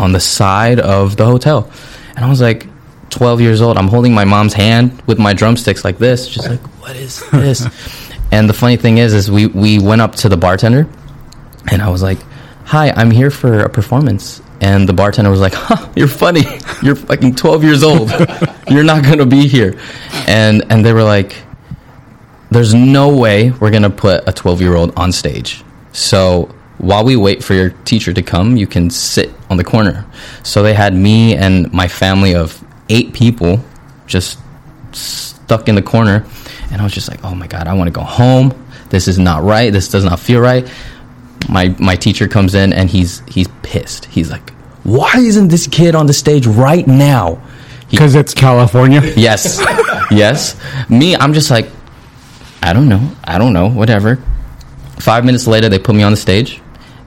[0.00, 1.70] on the side of the hotel.
[2.16, 2.66] And i was like
[3.10, 3.78] 12 years old.
[3.78, 7.66] I'm holding my mom's hand with my drumsticks like this just like what is this?
[8.30, 10.86] And the funny thing is is we we went up to the bartender
[11.70, 12.18] and i was like
[12.64, 14.42] hi i'm here for a performance.
[14.60, 16.42] And the bartender was like huh, you're funny.
[16.82, 18.10] You're fucking 12 years old.
[18.68, 19.78] You're not going to be here.
[20.26, 21.36] And and they were like
[22.50, 25.62] there's no way we're going to put a 12 year old on stage.
[25.92, 30.06] So while we wait for your teacher to come, you can sit on the corner.
[30.42, 33.60] So they had me and my family of eight people
[34.06, 34.38] just
[34.92, 36.24] stuck in the corner.
[36.70, 38.66] And I was just like, oh my God, I want to go home.
[38.90, 39.72] This is not right.
[39.72, 40.70] This does not feel right.
[41.48, 44.06] My, my teacher comes in and he's, he's pissed.
[44.06, 44.50] He's like,
[44.84, 47.42] why isn't this kid on the stage right now?
[47.90, 49.00] Because it's California.
[49.16, 49.58] Yes.
[50.10, 50.56] yes.
[50.88, 51.70] Me, I'm just like,
[52.62, 53.10] I don't know.
[53.24, 53.68] I don't know.
[53.68, 54.16] Whatever.
[54.98, 56.60] Five minutes later, they put me on the stage.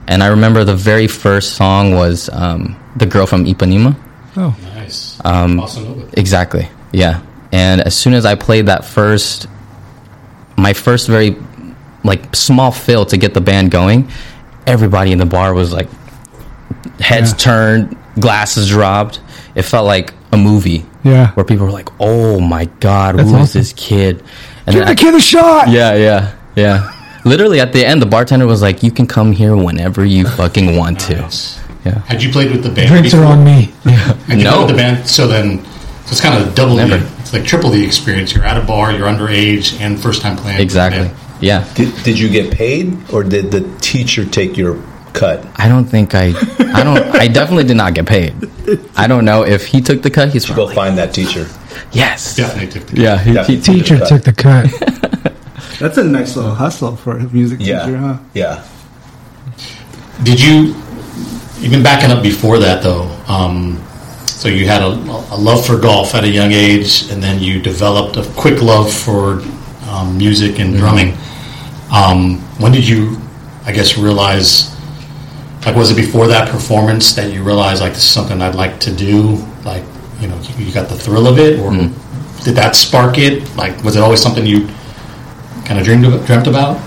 [0.08, 3.94] And I remember the very first song was um, The Girl from Ipanema.
[4.36, 5.20] Oh, Nice.
[5.24, 6.08] Um, Bossa Nova.
[6.18, 6.68] Exactly.
[6.92, 7.22] Yeah.
[7.52, 9.46] And as soon as I played that first,
[10.56, 11.36] my first very
[12.02, 14.10] like small fill to get the band going,
[14.66, 15.88] everybody in the bar was like
[16.98, 17.36] heads Yeah.
[17.36, 19.20] turned, glasses dropped.
[19.54, 21.30] It felt like a movie yeah.
[21.32, 23.60] where people were like, "Oh my god, That's who is awesome.
[23.60, 24.22] this kid?"
[24.66, 25.68] And Give then the I- kid a shot.
[25.68, 26.92] yeah, yeah, yeah.
[27.24, 30.76] Literally at the end, the bartender was like, "You can come here whenever you fucking
[30.76, 31.58] want to." Nice.
[31.84, 31.98] Yeah.
[32.06, 32.88] Had you played with the band?
[32.88, 33.72] Drinks are on me.
[33.84, 33.92] Yeah.
[34.28, 34.50] Had you No.
[34.52, 35.06] played with the band?
[35.08, 36.98] So then, so it's kind of double Never.
[36.98, 38.32] the, it's like triple the experience.
[38.34, 40.60] You're at a bar, you're underage, and first time playing.
[40.60, 41.10] Exactly.
[41.40, 41.64] Yeah.
[41.74, 44.74] Did, did you get paid, or did the teacher take your
[45.12, 45.46] cut?
[45.56, 46.32] I don't think I.
[46.74, 46.98] I don't.
[47.16, 48.34] I definitely did not get paid.
[48.96, 50.30] I don't know if he took the cut.
[50.32, 51.46] He's Go find that teacher.
[51.92, 52.36] yes.
[52.36, 53.18] Definitely took the Yeah.
[53.18, 54.08] He, he- Teacher cut.
[54.08, 54.66] took the cut.
[55.78, 58.18] That's a nice little hustle for a music Yeah, teacher, huh?
[58.34, 58.64] yeah.
[60.22, 60.74] Did you?
[61.58, 63.04] You've backing up before that though.
[63.28, 63.82] Um,
[64.26, 67.60] so you had a, a love for golf at a young age, and then you
[67.60, 69.40] developed a quick love for
[69.88, 71.14] um, music and drumming.
[71.92, 73.18] Um, when did you,
[73.64, 74.71] I guess, realize?
[75.64, 78.80] Like, was it before that performance that you realized like this is something I'd like
[78.80, 79.36] to do?
[79.64, 79.84] Like,
[80.20, 82.44] you know, you, you got the thrill of it, or mm.
[82.44, 83.56] did that spark it?
[83.56, 84.66] Like, was it always something you
[85.64, 86.80] kind of dreamed of, dreamt about?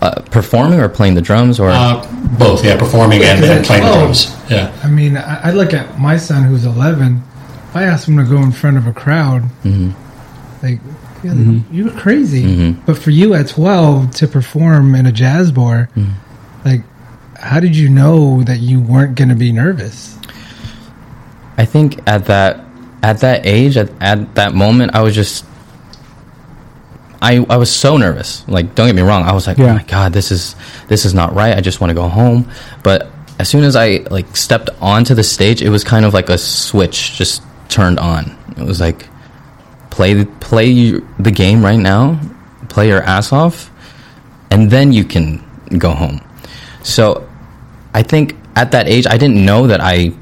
[0.00, 2.06] uh, performing or playing the drums or Uh,
[2.38, 4.34] both, yeah, performing and, and playing the drums.
[4.50, 4.72] Yeah.
[4.82, 7.22] I mean, I, I look at my son who's 11.
[7.70, 9.90] If I ask him to go in front of a crowd, mm-hmm.
[10.64, 10.80] like,
[11.22, 11.74] yeah, mm-hmm.
[11.74, 12.44] you're crazy.
[12.44, 12.84] Mm-hmm.
[12.84, 15.88] But for you at 12 to perform in a jazz bar,
[16.64, 16.82] like,
[17.38, 20.16] how did you know that you weren't going to be nervous?
[21.58, 22.64] I think at that
[23.02, 25.44] at that age, at, at that moment, I was just
[27.22, 28.46] I I was so nervous.
[28.48, 29.72] Like, don't get me wrong, I was like, oh Yeah.
[29.72, 30.54] oh my god, this is
[30.88, 31.56] this is not right.
[31.56, 32.50] I just want to go home.
[32.82, 36.28] But as soon as I like stepped onto the stage, it was kind of like
[36.28, 38.36] a switch just turned on.
[38.56, 39.08] It was like
[39.90, 42.20] play play the game right now,
[42.68, 43.70] play your ass off,
[44.50, 45.42] and then you can
[45.78, 46.20] go home.
[46.86, 47.28] So
[47.92, 50.12] I think at that age, I didn't know that I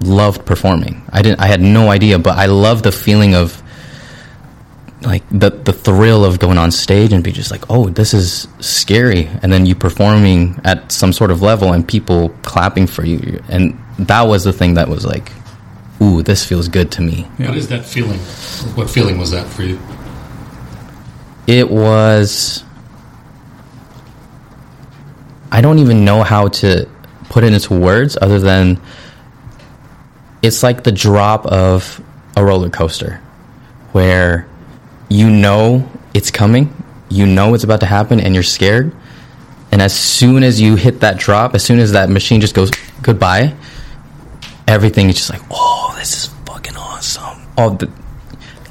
[0.00, 1.02] loved performing.
[1.10, 1.40] I didn't.
[1.40, 3.60] I had no idea, but I love the feeling of
[5.02, 8.46] like the the thrill of going on stage and be just like, oh, this is
[8.60, 13.42] scary, and then you performing at some sort of level and people clapping for you,
[13.48, 15.32] and that was the thing that was like,
[16.00, 17.22] ooh, this feels good to me.
[17.38, 18.18] What is that feeling?
[18.76, 19.80] What feeling was that for you?
[21.46, 22.64] It was.
[25.54, 26.88] I don't even know how to
[27.28, 28.80] put it into words other than
[30.42, 32.02] it's like the drop of
[32.36, 33.20] a roller coaster
[33.92, 34.48] where
[35.08, 36.74] you know it's coming,
[37.08, 38.96] you know it's about to happen, and you're scared.
[39.70, 42.72] And as soon as you hit that drop, as soon as that machine just goes
[43.00, 43.54] goodbye,
[44.66, 47.46] everything is just like, oh, this is fucking awesome.
[47.56, 47.88] Oh, the,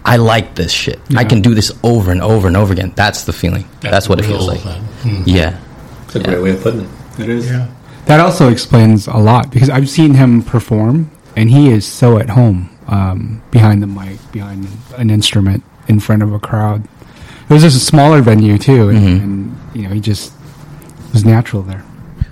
[0.04, 1.00] I like this shit.
[1.16, 2.92] I can do this over and over and over again.
[2.94, 3.64] That's the feeling.
[3.80, 4.66] That's, what it feels like.
[4.66, 5.24] uh, hmm.
[5.26, 5.58] Yeah.
[6.14, 6.90] That's a great way of putting it.
[7.20, 7.50] It is.
[7.50, 7.68] Yeah.
[8.06, 12.30] That also explains a lot because I've seen him perform, and he is so at
[12.30, 16.84] home um, behind the mic, behind an instrument, in front of a crowd.
[17.50, 20.34] It was just a smaller venue too, and, and you know he just
[21.14, 21.84] was natural there.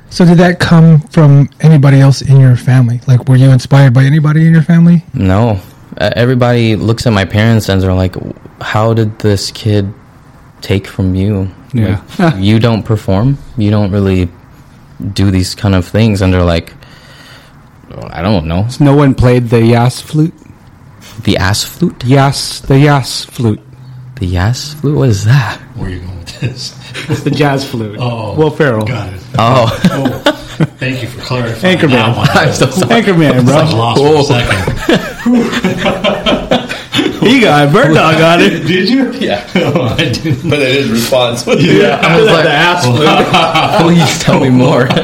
[0.09, 2.99] So did that come from anybody else in your family?
[3.07, 5.05] Like, were you inspired by anybody in your family?
[5.13, 5.61] No.
[5.97, 8.15] Uh, everybody looks at my parents and they're like,
[8.59, 9.93] how did this kid
[10.59, 11.49] take from you?
[11.73, 12.01] Yeah.
[12.19, 13.37] Like, you don't perform.
[13.57, 14.29] You don't really
[15.13, 16.21] do these kind of things.
[16.21, 16.73] And they're like,
[17.91, 18.67] "Oh, I don't know.
[18.69, 20.33] So no one played the yazz flute.
[21.23, 21.99] The ass flute?
[21.99, 23.61] Yazz, the yazz flute.
[24.19, 24.95] The yazz flute?
[24.97, 25.59] What is that?
[25.75, 26.73] Where are you going with this?
[27.09, 27.97] It's the jazz flute.
[27.99, 28.85] Oh, Will Ferrell.
[28.85, 29.21] Got it.
[29.37, 30.31] Oh, Oh,
[30.77, 31.89] thank you for clarifying Anchorman.
[31.91, 32.27] that one.
[32.33, 33.01] I'm so sorry.
[33.01, 33.79] Anchorman, I was bro.
[33.79, 36.37] lost for a second.
[37.21, 37.73] He got it.
[37.73, 38.65] Bird dog got it.
[38.67, 39.11] Did you?
[39.13, 39.47] Yeah.
[39.73, 40.49] Oh, I didn't.
[40.49, 41.45] But it is response.
[41.47, 42.01] Yeah.
[42.01, 43.07] I was like, the ass flute.
[43.85, 44.87] please tell me more.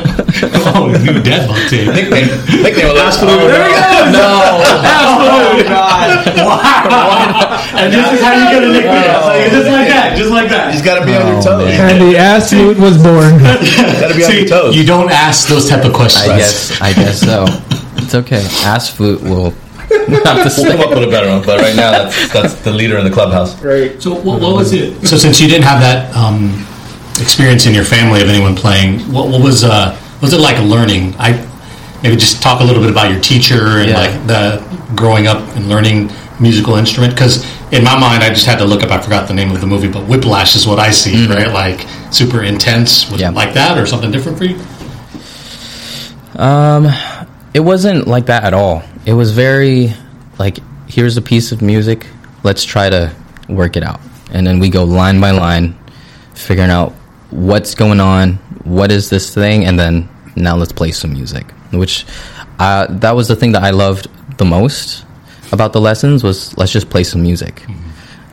[0.69, 1.88] Oh, new dead bug tape.
[1.93, 2.27] nickname.
[2.62, 2.93] Nickname.
[2.95, 4.12] Last There we go.
[4.12, 4.62] no.
[4.86, 5.65] Absolute.
[5.65, 6.25] Oh, God.
[6.38, 7.77] Wow.
[7.80, 9.49] and this is how you get a nickname.
[9.49, 10.13] Just like that.
[10.17, 10.73] Just like that.
[10.73, 11.45] He's got to be on your toes.
[11.47, 13.39] Oh, and the ass flute was born.
[13.39, 14.75] Got to be on See, your toes.
[14.75, 16.27] you don't ask those type of questions.
[16.30, 17.45] I guess, I guess so.
[18.03, 18.43] It's okay.
[18.65, 19.53] Ass flute will
[19.89, 20.84] have to We'll come stay.
[20.84, 23.60] up with a better one, but right now that's that's the leader in the clubhouse.
[23.63, 24.02] Right.
[24.02, 25.06] So what, what was it?
[25.08, 26.65] So since you didn't have that um,
[27.21, 31.13] experience in your family of anyone playing, what, what was uh, was it like learning?
[31.17, 31.32] I
[32.04, 34.00] maybe just talk a little bit about your teacher and Yeah.
[34.00, 37.13] like the growing up and learning musical instrument.
[37.13, 38.91] Because in my mind, I just had to look up.
[38.91, 41.28] I forgot the name of the movie, but Whiplash is what I see.
[41.28, 43.10] Right, like super intense.
[43.10, 43.30] Was Yeah.
[43.30, 44.60] it like that or something different for you?
[46.36, 46.88] Um,
[47.54, 48.84] it wasn't like that at all.
[49.08, 49.93] It was very
[50.38, 50.58] like,
[50.89, 52.06] here's a piece of music.
[52.43, 53.15] Let's try to
[53.48, 54.02] work it out,
[54.34, 55.78] and then we go line by line,
[56.36, 56.91] figuring out
[57.30, 58.34] what's going on,
[58.65, 61.50] what is this thing, and then now let's play some music.
[61.72, 62.06] Which,
[62.60, 65.06] uh, that was the thing that I loved the most
[65.54, 67.63] about the lessons was let's just play some music.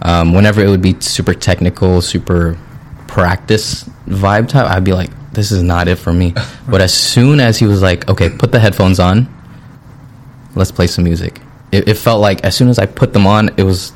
[0.02, 2.58] Um, whenever it would be super technical, super
[3.06, 6.34] practice vibe type, I'd be like, this is not it for me.
[6.68, 9.33] But as soon as he was like, okay, put the headphones on,
[10.54, 11.40] let's play some music.
[11.72, 13.92] It, it felt like as soon as I put them on, it was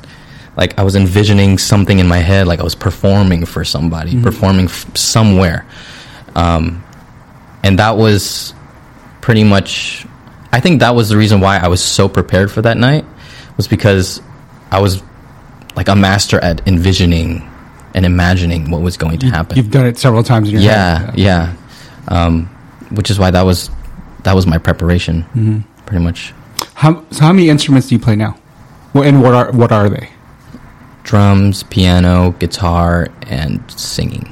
[0.57, 4.65] like I was envisioning something in my head, like I was performing for somebody, performing
[4.65, 5.65] f- somewhere.
[6.35, 6.83] Um,
[7.63, 8.53] and that was
[9.21, 10.05] pretty much,
[10.51, 13.05] I think that was the reason why I was so prepared for that night,
[13.57, 14.21] was because
[14.71, 15.01] I was
[15.75, 17.49] like a master at envisioning
[17.95, 20.99] and imagining what was going to happen You've done it several times in your yeah,
[21.05, 21.17] head.
[21.17, 21.55] yeah.
[22.07, 22.45] Um,
[22.91, 23.69] which is why that was
[24.23, 26.33] that was my preparation, pretty much.
[26.79, 28.37] How, so how many instruments do you play now?
[28.93, 30.09] Well, and what are what are they?
[31.03, 34.31] Drums, piano, guitar, and singing.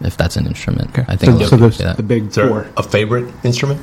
[0.00, 1.04] If that's an instrument, Okay.
[1.06, 1.96] I think so, I'll so say there's that.
[1.98, 2.66] the big Is there four.
[2.78, 3.80] a favorite instrument?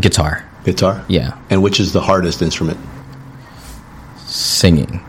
[0.00, 0.44] guitar.
[0.64, 1.04] Guitar.
[1.08, 2.78] Yeah, And which is the hardest instrument?
[4.26, 5.00] singing.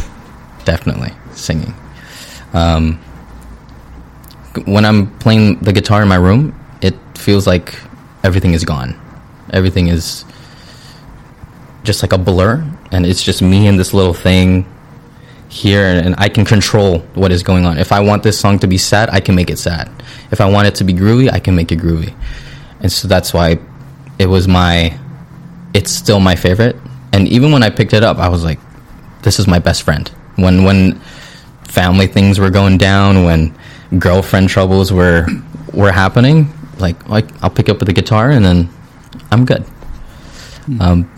[0.64, 1.74] Definitely singing.
[2.52, 3.00] Um,
[4.66, 7.74] when I'm playing the guitar in my room, it feels like
[8.24, 9.00] everything is gone.
[9.52, 10.24] Everything is
[11.82, 14.66] just like a blur, and it's just me and this little thing
[15.50, 17.76] here and I can control what is going on.
[17.76, 19.90] If I want this song to be sad, I can make it sad.
[20.30, 22.14] If I want it to be groovy, I can make it groovy.
[22.80, 23.58] And so that's why
[24.18, 24.96] it was my
[25.74, 26.76] it's still my favorite.
[27.12, 28.60] And even when I picked it up, I was like
[29.22, 30.08] this is my best friend.
[30.36, 31.00] When when
[31.64, 33.58] family things were going down, when
[33.98, 35.26] girlfriend troubles were
[35.74, 38.68] were happening, like like I'll pick up the guitar and then
[39.32, 39.64] I'm good.
[40.78, 41.10] Um,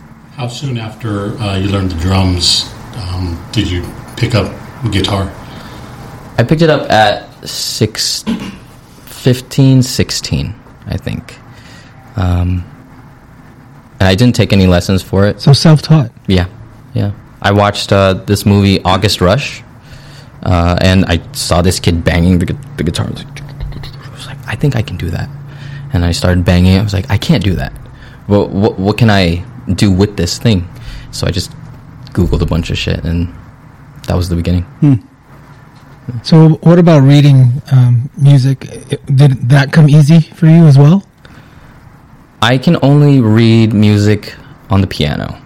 [0.42, 3.80] How soon after uh, you learned the drums um, did you
[4.16, 4.52] pick up
[4.90, 5.32] guitar?
[6.36, 8.24] I picked it up at six,
[9.04, 10.54] 15, 16,
[10.86, 11.38] I think.
[12.16, 12.64] Um,
[14.00, 15.40] and I didn't take any lessons for it.
[15.40, 16.10] So self-taught.
[16.26, 16.48] Yeah,
[16.92, 17.12] yeah.
[17.40, 19.62] I watched uh, this movie August Rush,
[20.42, 23.06] uh, and I saw this kid banging the, gu- the guitar.
[23.06, 25.28] I was, like, I was like, I think I can do that.
[25.92, 26.80] And I started banging it.
[26.80, 27.72] I was like, I can't do that.
[28.26, 29.44] Well, what, what can I
[29.74, 30.68] do with this thing?
[31.10, 31.52] So I just
[32.12, 33.34] Googled a bunch of shit, and
[34.06, 34.66] that was the beginning.
[36.22, 38.60] So what about reading um, music?
[39.06, 41.06] Did that come easy for you as well?
[42.42, 44.34] I can only read music
[44.68, 45.40] on the piano.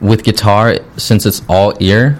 [0.00, 2.18] With guitar, since it's all ear,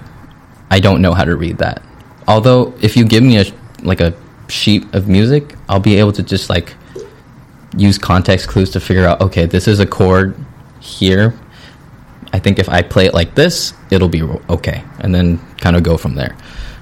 [0.69, 1.81] I don't know how to read that.
[2.27, 3.45] Although, if you give me a
[3.81, 4.13] like a
[4.47, 6.75] sheet of music, I'll be able to just like
[7.75, 9.21] use context clues to figure out.
[9.21, 10.35] Okay, this is a chord
[10.85, 11.33] here.
[12.31, 15.83] I think if I play it like this, it'll be okay, and then kind of
[15.83, 16.35] go from there.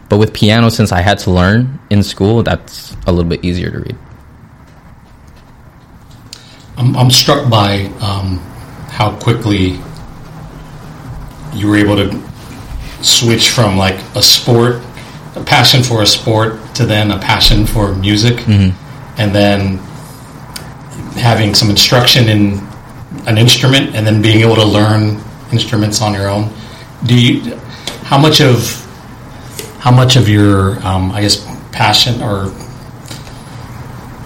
[0.10, 3.72] But with piano, since I had to learn in school, that's a little bit easier
[3.72, 3.98] to read.
[6.78, 8.40] I'm, I'm struck by um,
[8.90, 9.80] how quickly
[11.54, 12.22] you were able to
[13.02, 14.82] switch from like a sport,
[15.36, 18.48] a passion for a sport, to then a passion for music,
[19.18, 19.78] and then
[21.16, 22.60] having some instruction in
[23.28, 26.52] an instrument, and then being able to learn instruments on your own.
[27.06, 27.56] Do you?
[28.04, 28.80] How much of
[29.80, 32.50] how much of your um, I guess passion or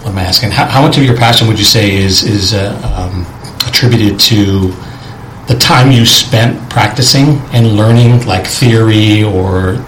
[0.02, 0.50] what am I asking?
[0.50, 3.26] How, how much of your passion would you say is is uh, um,
[3.68, 4.72] attributed to
[5.48, 9.84] the time you spent practicing and learning, like theory or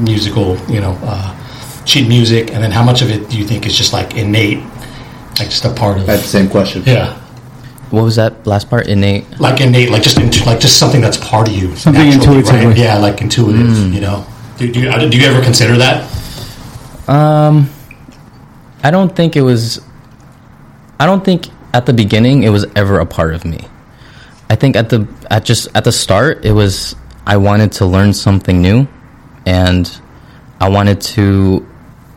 [0.00, 1.36] musical, you know, uh,
[1.84, 4.62] sheet music, and then how much of it do you think is just like innate,
[5.38, 6.06] like just a part of?
[6.06, 6.82] That's the same question.
[6.86, 7.19] yeah,
[7.90, 8.86] What was that last part?
[8.86, 9.24] Innate.
[9.40, 12.66] like innate, like just into, like just something that's part of you, Something naturally, intuitively.
[12.66, 12.76] right?
[12.76, 13.92] Yeah, like intuitive.
[13.92, 14.26] You know,
[14.58, 16.06] do, do, you, do you ever consider that?
[17.08, 17.68] Um,
[18.82, 19.80] I don't think it was.
[21.00, 23.66] I don't think at the beginning it was ever a part of me.
[24.48, 26.94] I think at the at just at the start it was
[27.26, 28.86] I wanted to learn something new,
[29.46, 29.90] and
[30.60, 31.66] I wanted to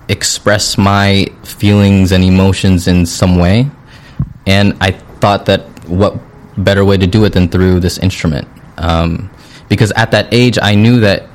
[0.09, 3.69] express my feelings and emotions in some way,
[4.45, 4.91] and I
[5.23, 6.19] thought that what
[6.57, 8.45] better way to do it than through this instrument?
[8.77, 9.31] Um,
[9.69, 11.29] because at that age I knew that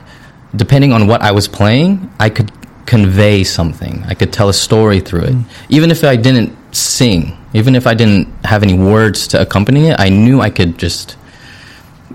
[0.55, 2.53] depending on what I was playing, I could
[2.85, 4.05] convey something.
[4.07, 5.37] I could tell a story through it.
[5.71, 9.97] Even if I didn't sing, even if I didn't have any words to accompany it,
[9.99, 11.17] I knew I could just,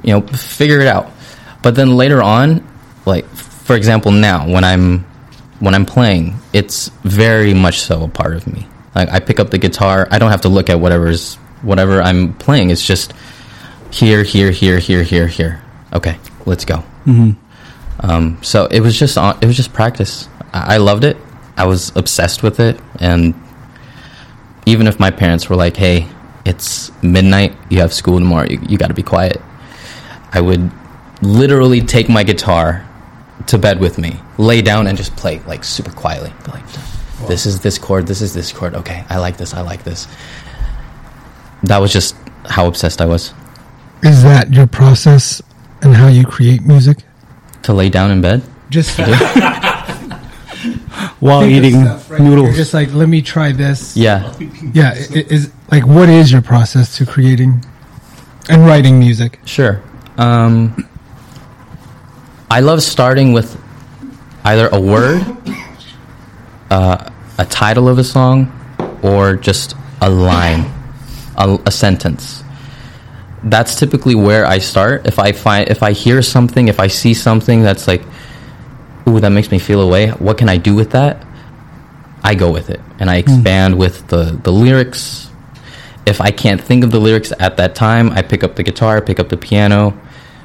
[0.04, 1.10] you know, figure it out.
[1.64, 2.62] But then later on,
[3.08, 3.26] like
[3.66, 5.06] for example, now when I'm
[5.60, 8.68] when I'm playing, it's very much so a part of me.
[8.94, 12.34] Like I pick up the guitar, I don't have to look at whatever's whatever I'm
[12.36, 12.70] playing.
[12.70, 13.14] It's just
[13.92, 15.62] here, here, here, here, here, here.
[15.94, 16.84] Okay, let's go.
[18.00, 20.28] Um, so it was just it was just practice.
[20.54, 21.18] I, I loved it.
[21.58, 23.34] I was obsessed with it, and
[24.66, 26.08] even if my parents were like, "Hey,
[26.46, 27.56] it's midnight.
[27.70, 28.48] You have school tomorrow.
[28.50, 29.42] You, you got to be quiet,"
[30.32, 30.72] I would
[31.22, 32.84] literally take my guitar
[33.48, 36.34] to bed with me, lay down, and just play like super quietly.
[36.48, 36.66] Like,
[37.28, 38.08] "This is this chord.
[38.08, 38.74] This is this chord.
[38.74, 39.54] Okay, I like this.
[39.54, 40.08] I like this."
[41.64, 43.34] That was just how obsessed I was.
[44.02, 45.42] Is that your process
[45.82, 46.98] and how you create music?
[47.64, 48.42] To lay down in bed.
[48.70, 49.00] Just
[51.20, 52.22] while think of eating stuff, right?
[52.22, 52.48] noodles.
[52.50, 53.96] You're just like, let me try this.
[53.96, 54.34] Yeah.
[54.74, 54.94] Yeah.
[54.96, 57.64] i- i- Is like, what is your process to creating
[58.50, 59.40] and writing music?
[59.46, 59.82] Sure.
[60.18, 60.88] Um,
[62.52, 63.58] I love starting with
[64.44, 65.26] either a word,
[66.70, 68.52] uh, a title of a song,
[69.02, 70.66] or just a line,
[71.38, 72.44] a, a sentence.
[73.44, 75.06] That's typically where I start.
[75.06, 78.02] If I find, if I hear something, if I see something that's like,
[79.08, 80.10] ooh, that makes me feel a way.
[80.10, 81.26] What can I do with that?
[82.24, 85.30] I go with it, and I expand with the the lyrics,
[86.06, 89.02] if I can't think of the lyrics at that time, I pick up the guitar,
[89.02, 89.94] pick up the piano,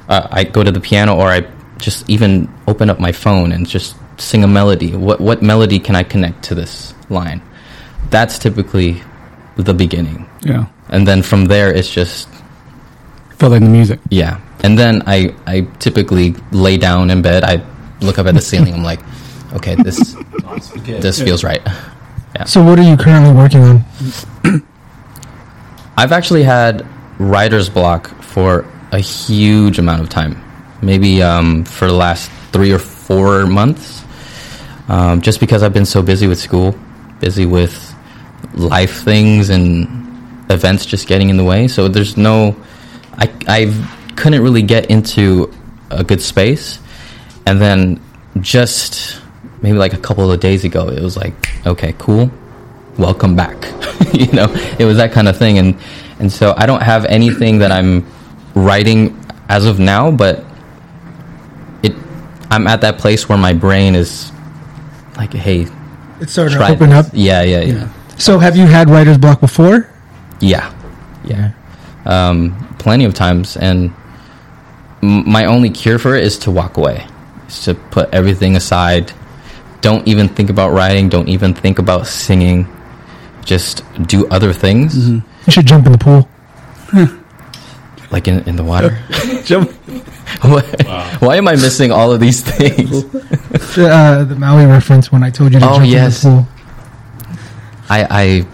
[0.08, 1.46] uh, I go to the piano, or I
[1.78, 4.96] just even open up my phone and just sing a melody.
[4.96, 7.42] What what melody can I connect to this line?
[8.10, 9.02] That's typically
[9.56, 10.66] the beginning, Yeah.
[10.90, 12.28] And then from there it's just
[13.38, 14.00] Fill in the music.
[14.10, 14.40] yeah.
[14.64, 17.44] And then I I typically lay down in bed.
[17.44, 17.62] I
[18.00, 18.74] look up at the ceiling.
[18.74, 18.98] I'm like,
[19.54, 20.16] okay, this
[20.84, 21.62] this feels right.
[22.46, 23.84] So, what are you currently working on?
[25.96, 26.86] I've actually had
[27.18, 30.42] writer's block for a huge amount of time,
[30.82, 34.04] maybe um, for the last three or four months,
[34.88, 36.74] um, just because I've been so busy with school,
[37.20, 37.94] busy with
[38.54, 40.07] life things and
[40.50, 41.68] events just getting in the way.
[41.68, 42.56] So there's no,
[43.14, 45.52] I I couldn't really get into
[45.90, 46.78] a good space,
[47.46, 48.00] and then
[48.40, 49.20] just
[49.62, 51.34] maybe like a couple of days ago, it was like,
[51.66, 52.30] okay, cool,
[52.98, 53.56] welcome back.
[54.12, 54.46] you know,
[54.78, 55.76] it was that kind of thing, and
[56.18, 58.06] and so I don't have anything that I'm
[58.54, 59.18] writing
[59.48, 60.44] as of now, but
[61.82, 61.94] it,
[62.50, 64.30] I'm at that place where my brain is
[65.16, 65.66] like, hey,
[66.20, 67.06] It's starting to open up.
[67.06, 67.14] this.
[67.14, 67.88] Yeah, yeah, yeah,
[68.18, 69.88] So, have you had writer's block before?
[70.40, 70.72] Yeah,
[71.24, 71.52] yeah.
[72.06, 73.92] Um, plenty of times, and
[75.02, 77.06] m- my only cure for it is to walk away,
[77.48, 79.12] is to put everything aside.
[79.80, 81.08] Don't even think about writing.
[81.08, 82.66] Don't even think about singing.
[83.44, 86.28] Just do other things, You should jump in the pool.
[88.10, 88.98] like in, in the water.
[89.44, 89.70] Jump.
[90.42, 90.60] Why,
[91.20, 93.02] why am I missing all of these things?
[93.78, 96.22] Uh, the Maui reference when I told you to Oh, jump yes.
[96.24, 96.48] in the pool.
[97.88, 98.46] I, I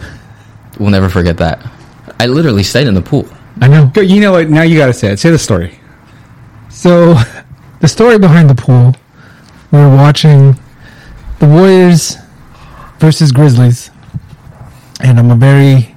[0.78, 1.58] will never forget that.
[2.18, 3.28] I literally stayed in the pool.
[3.60, 3.90] I know.
[4.00, 4.48] You know what?
[4.48, 5.18] Now you got to say it.
[5.18, 5.78] Say the story.
[6.70, 7.14] So,
[7.80, 8.96] the story behind the pool,
[9.70, 10.58] we were watching
[11.38, 12.16] the Warriors
[12.98, 13.90] versus Grizzlies,
[15.00, 15.94] and I'm a very,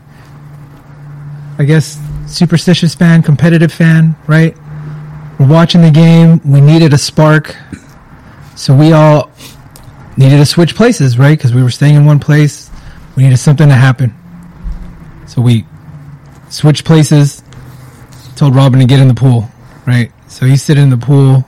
[1.58, 4.56] I guess, superstitious fan, competitive fan, right?
[5.40, 6.42] We're watching the game.
[6.44, 7.56] We needed a spark,
[8.56, 9.32] so we all
[10.18, 11.38] needed to switch places, right?
[11.38, 12.70] Because we were staying in one place.
[13.16, 14.14] We needed something to happen,
[15.26, 15.66] so we
[16.50, 17.44] switched places.
[18.36, 19.50] Told Robin to get in the pool,
[19.86, 20.12] right?
[20.28, 21.44] So he sit in the pool,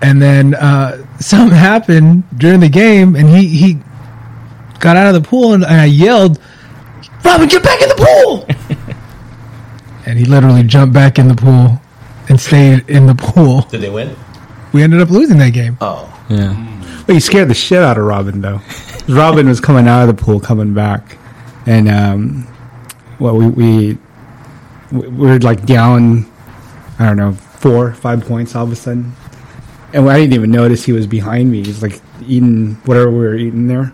[0.00, 3.78] and then uh, something happened during the game, and he he
[4.78, 6.38] got out of the pool, and, and I yelled,
[7.24, 8.46] "Robin, get back in the pool!"
[10.06, 11.80] and he literally jumped back in the pool
[12.28, 13.62] and stayed in the pool.
[13.62, 14.14] Did they win?
[14.72, 15.76] We ended up losing that game.
[15.80, 16.68] Oh, Yeah.
[17.06, 18.60] Well, you scared the shit out of Robin, though.
[19.08, 21.18] Robin was coming out of the pool, coming back,
[21.66, 22.46] and um,
[23.22, 23.98] well, we we
[24.90, 26.30] we were like down,
[26.98, 29.12] I don't know, four, five points all of a sudden,
[29.92, 31.64] and I didn't even notice he was behind me.
[31.64, 33.92] He's like eating whatever we were eating there.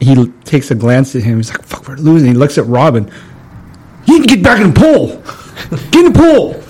[0.00, 1.36] He l- takes a glance at him.
[1.36, 3.10] He's like, "Fuck, we're losing." He looks at Robin.
[4.06, 5.22] You to get back in the pool.
[5.90, 6.62] Get in the pool.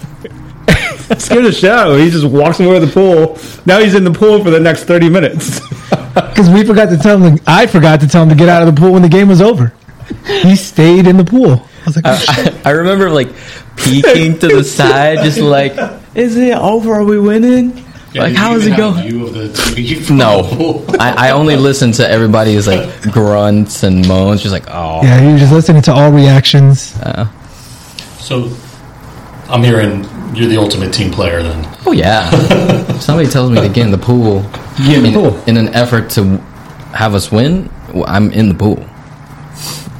[1.18, 1.98] Scared the out.
[1.98, 3.38] He just walks away with the pool.
[3.66, 5.60] Now he's in the pool for the next thirty minutes.
[6.32, 7.38] Because we forgot to tell him.
[7.46, 9.40] I forgot to tell him to get out of the pool when the game was
[9.40, 9.72] over.
[10.26, 11.52] He stayed in the pool.
[11.82, 12.54] I was like, oh, shit.
[12.66, 13.28] I, I remember like
[13.76, 15.72] peeking to the side, just like,
[16.14, 16.92] is it over?
[16.94, 17.84] Are we winning?
[18.12, 18.90] Yeah, like, did how you does even it go?
[18.92, 20.84] have a View of the TV from No.
[21.00, 24.42] I, I only listen to everybody's like grunts and moans.
[24.42, 26.94] Just like, oh, yeah, you're just listening to all reactions.
[27.02, 27.24] Uh-huh.
[28.18, 28.54] So,
[29.50, 30.04] I'm hearing
[30.36, 31.76] you're the ultimate team player then.
[31.86, 32.30] oh yeah.
[32.98, 34.42] Somebody tells me to get in the pool,
[34.76, 35.42] Get in the in, pool.
[35.46, 36.36] in an effort to
[36.94, 37.68] have us win,
[38.06, 38.76] I'm in the pool,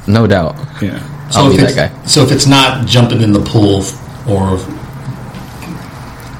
[0.07, 0.55] no doubt.
[0.81, 0.99] Yeah.
[1.35, 2.05] I'll if be that guy.
[2.05, 3.83] So if it's not jumping in the pool
[4.29, 4.57] or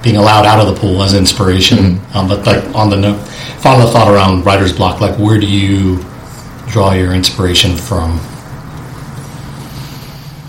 [0.03, 2.17] being allowed out of the pool as inspiration, Mm-hmm.
[2.17, 3.19] um, but like on the note,
[3.59, 6.03] final thought around writer's block, like where do you
[6.67, 8.17] draw your inspiration from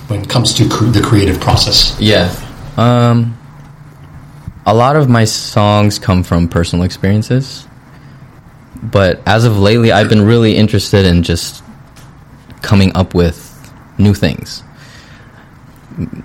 [0.09, 1.97] when it comes to cre- the creative process?
[2.01, 2.35] Yeah.
[2.77, 3.39] Um
[4.67, 7.67] a lot of my songs come from personal experiences.
[8.83, 11.63] But as of lately I've been really interested in just
[12.65, 13.39] coming up with
[13.99, 14.63] new things.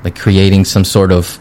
[0.04, 1.38] Like creating some sort of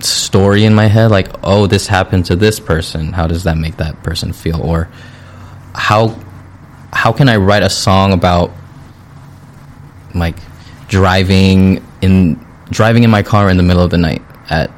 [0.00, 3.12] story in my head like oh this happened to this person.
[3.12, 4.60] How does that make that person feel?
[4.60, 4.88] Or
[5.74, 6.18] how
[6.92, 8.50] how can I write a song about
[10.14, 10.36] like
[10.88, 14.70] driving in driving in my car in the middle of the night at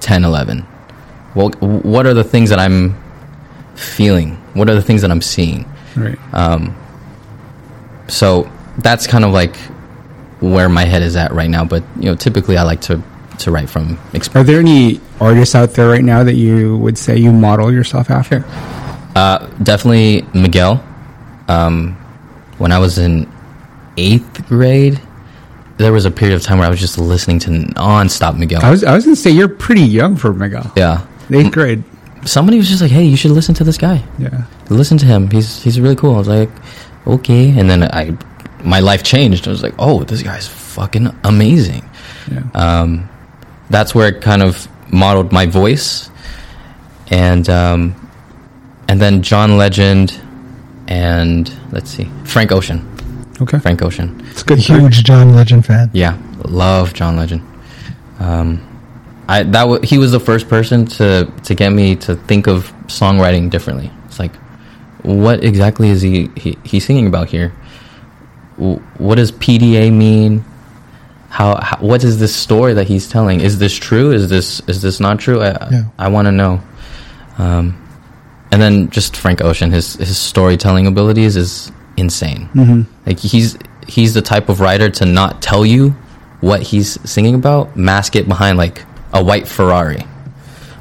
[0.00, 0.64] 10 11
[1.34, 2.94] well what are the things that i'm
[3.74, 4.36] feeling?
[4.54, 5.66] What are the things that i'm seeing?
[5.96, 6.18] Right.
[6.32, 6.76] Um,
[8.08, 9.56] so that's kind of like
[10.40, 13.02] where my head is at right now but you know typically i like to
[13.38, 13.98] to write from
[14.34, 18.10] Are there any artists out there right now that you would say you model yourself
[18.10, 18.44] after?
[19.16, 20.82] uh, definitely miguel
[21.48, 21.94] um,
[22.58, 23.30] when i was in
[23.96, 25.00] eighth grade
[25.78, 28.70] there was a period of time where i was just listening to non-stop miguel I
[28.70, 30.70] was I was gonna say you're pretty young for Miguel.
[30.76, 31.82] yeah Eighth grade.
[32.24, 34.44] somebody was just like hey you should listen to this guy Yeah.
[34.70, 35.30] listen to him.
[35.30, 36.14] He's he's really cool.
[36.14, 36.50] I was like,
[37.06, 37.50] okay.
[37.58, 38.16] And then I,
[38.64, 39.46] my life changed.
[39.46, 41.88] I was like, oh, this guy's fucking amazing.
[42.30, 42.42] Yeah.
[42.54, 43.08] Um,
[43.70, 46.10] that's where it kind of modeled my voice.
[47.10, 47.94] and um,
[48.88, 50.18] and then John Legend,
[50.88, 52.82] and let's see, Frank Ocean.
[53.40, 53.58] Okay.
[53.58, 54.24] Frank Ocean.
[54.30, 54.58] It's good.
[54.58, 55.90] Huge John Legend fan.
[55.92, 57.42] Yeah, love John Legend.
[58.18, 58.60] Um,
[59.28, 62.72] I that w- he was the first person to to get me to think of
[62.86, 63.90] songwriting differently.
[64.06, 64.32] It's like,
[65.06, 67.50] what exactly is he he, he singing about here?
[68.56, 70.44] What does PDA mean?
[71.28, 73.40] How, how what is this story that he's telling?
[73.40, 74.12] Is this true?
[74.12, 75.40] Is this is this not true?
[75.42, 75.84] I Yeah.
[75.98, 76.60] I want to know.
[77.38, 77.82] Um,
[78.50, 82.48] and then just Frank Ocean, his his storytelling abilities is insane.
[83.06, 85.90] Like he's he's the type of writer to not tell you
[86.40, 90.04] what he's singing about, mask it behind like a white Ferrari,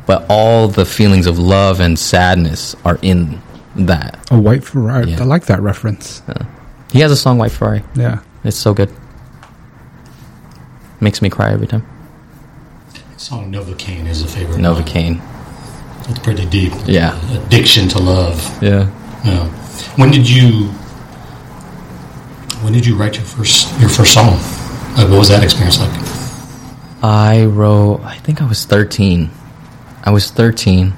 [0.05, 3.41] but all the feelings of love and sadness are in
[3.75, 4.25] that.
[4.31, 5.11] A white Ferrari.
[5.11, 5.21] Yeah.
[5.21, 6.21] I like that reference.
[6.91, 7.83] He has a song White Ferrari.
[7.95, 8.19] Yeah.
[8.43, 8.89] It's so good.
[10.99, 11.85] Makes me cry every time.
[13.17, 14.55] Song Novocaine is a favorite.
[14.55, 14.83] of mine.
[14.83, 16.09] Novocaine.
[16.09, 16.73] It's pretty deep.
[16.85, 17.19] Yeah.
[17.43, 18.39] Addiction to love.
[18.61, 18.89] Yeah.
[19.25, 19.47] Yeah.
[19.97, 20.67] When did you?
[22.61, 24.37] When did you write your first your first song?
[24.97, 25.91] Like, what was that experience like?
[27.03, 29.29] I wrote, I think I was 13.
[30.03, 30.93] I was 13.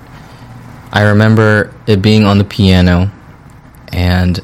[0.91, 3.11] I remember it being on the piano,
[3.91, 4.39] and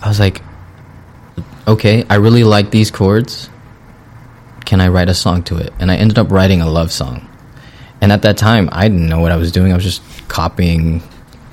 [0.00, 0.42] I was like,
[1.66, 3.50] okay, I really like these chords.
[4.64, 5.72] Can I write a song to it?
[5.80, 7.28] And I ended up writing a love song.
[8.00, 9.72] And at that time, I didn't know what I was doing.
[9.72, 11.00] I was just copying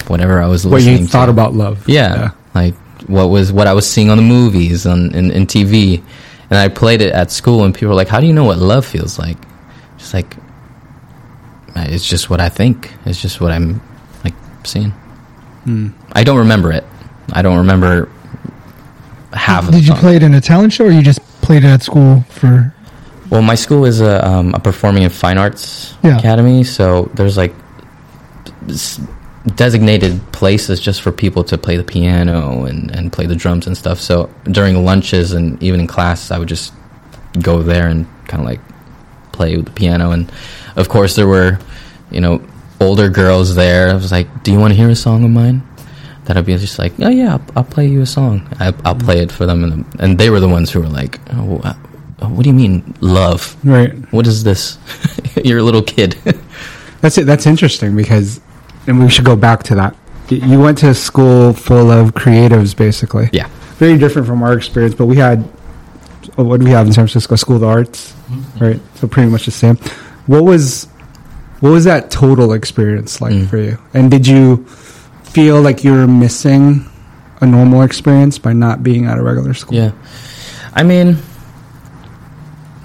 [0.07, 0.93] whatever I was listening.
[0.93, 1.11] What you to.
[1.11, 1.89] thought about love.
[1.89, 2.75] Yeah, like
[3.07, 6.01] what was what I was seeing on the movies on in, in TV,
[6.49, 8.59] and I played it at school, and people were like, "How do you know what
[8.59, 9.37] love feels like?"
[9.97, 10.37] Just like
[11.75, 12.93] it's just what I think.
[13.05, 13.81] It's just what I'm
[14.67, 14.91] like seeing.
[15.63, 15.89] Hmm.
[16.13, 16.83] I don't remember it.
[17.33, 18.09] I don't remember
[19.33, 19.65] half.
[19.65, 19.99] of the Did you song.
[19.99, 22.73] play it in a talent show, or you just played it at school for?
[23.29, 26.17] Well, my school is a, um, a performing and fine arts Yeah.
[26.17, 27.53] academy, so there's like
[29.55, 33.77] designated places just for people to play the piano and, and play the drums and
[33.77, 33.99] stuff.
[33.99, 36.73] So during lunches and even in class, I would just
[37.41, 38.59] go there and kind of like
[39.33, 40.11] play with the piano.
[40.11, 40.31] And
[40.77, 41.59] of course, there were,
[42.11, 42.41] you know,
[42.79, 43.89] older girls there.
[43.89, 45.61] I was like, "Do you want to hear a song of mine?"
[46.25, 48.95] That I'd be just like, "Oh yeah, I'll, I'll play you a song." I, I'll
[48.95, 51.73] play it for them, and, and they were the ones who were like, oh, uh,
[52.27, 53.55] "What do you mean love?
[53.63, 53.91] Right.
[54.11, 54.77] What is this?
[55.43, 56.13] You're a little kid."
[57.01, 57.25] That's it.
[57.25, 58.41] That's interesting because,
[58.87, 59.95] and we should go back to that.
[60.29, 63.29] You went to a school full of creatives, basically.
[63.31, 63.47] yeah.
[63.77, 65.47] Very different from our experience, but we had
[66.35, 67.35] what do we have in San Francisco?
[67.35, 68.13] School of the Arts,
[68.59, 68.79] right?
[68.95, 69.77] So pretty much the same.
[70.25, 70.87] What was
[71.59, 73.49] what was that total experience like Mm.
[73.49, 73.77] for you?
[73.93, 74.65] And did you
[75.23, 76.85] feel like you were missing
[77.41, 79.75] a normal experience by not being at a regular school?
[79.77, 79.91] Yeah,
[80.73, 81.17] I mean,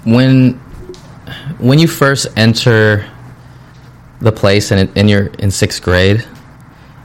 [0.03, 0.53] when
[1.59, 3.05] when you first enter
[4.19, 6.25] the place and, it, and you're in sixth grade,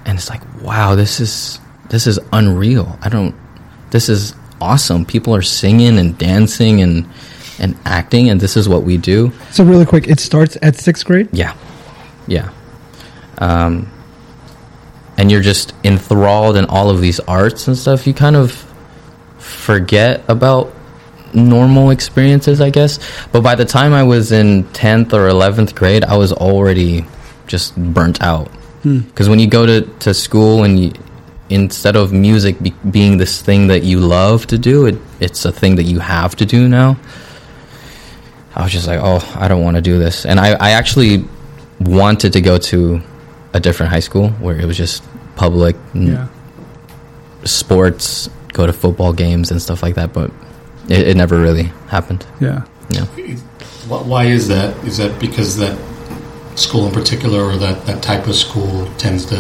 [0.05, 1.61] and it's like, wow, this is
[1.91, 2.99] this is unreal.
[3.03, 3.35] I don't.
[3.91, 5.05] This is awesome.
[5.05, 7.09] People are singing and dancing and
[7.59, 9.33] and acting, and this is what we do.
[9.51, 11.29] So really quick, it starts at sixth grade.
[11.33, 11.57] Yeah,
[12.27, 12.51] yeah.
[13.39, 13.91] Um,
[15.17, 18.07] and you're just enthralled in all of these arts and stuff.
[18.07, 18.65] You kind of
[19.39, 20.73] forget about
[21.35, 22.99] normal experiences, I guess.
[23.33, 27.05] But by the time I was in 10th or 11th grade, I was already
[27.47, 28.51] just burnt out.
[29.03, 30.93] Because when you go to, to school and you,
[31.51, 35.53] instead of music be, being this thing that you love to do, it, it's a
[35.53, 36.97] thing that you have to do now.
[38.59, 40.27] I was just like, oh, I don't want to do this.
[40.27, 41.25] And I, I actually
[41.81, 43.01] wanted to go to
[43.55, 45.03] a different high school where it was just
[45.37, 46.29] public n- Yeah.
[47.45, 50.31] sports, go to football games and stuff like that, but
[50.89, 52.27] it, it never really happened.
[52.41, 52.65] Yeah.
[52.91, 53.05] Yeah.
[53.87, 54.77] Why is that?
[54.85, 55.79] Is that because that
[56.57, 59.37] school in particular, or that, that type of school, tends to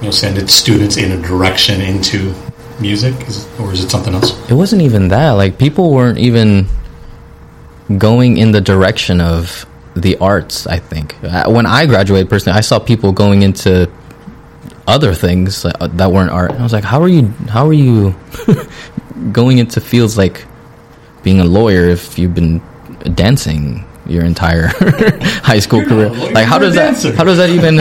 [0.00, 2.34] you know send its students in a direction into
[2.80, 4.30] music, is, or is it something else?
[4.50, 5.32] It wasn't even that.
[5.32, 6.66] Like people weren't even
[7.98, 10.66] going in the direction of the arts.
[10.66, 13.88] I think Uh, when I graduated, personally, I saw people going into
[14.86, 16.52] other things that, that weren't art.
[16.52, 17.28] I was like, how are you?
[17.48, 18.14] How are you
[19.32, 20.44] going into fields like
[21.22, 22.60] being a lawyer if you've been
[23.14, 24.66] dancing your entire
[25.42, 26.08] high school You're career?
[26.10, 27.02] lawyer, Like, how does that?
[27.16, 27.76] How does that even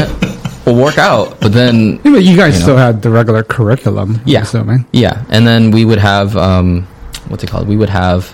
[0.66, 1.40] work out?
[1.42, 2.66] But then Yeah, but you guys You know.
[2.66, 4.16] still had the regular curriculum.
[4.16, 4.42] I'm Yeah.
[4.42, 4.86] assuming.
[4.94, 6.88] Yeah, and then we would have um,
[7.28, 7.68] what's it called?
[7.68, 8.34] We would have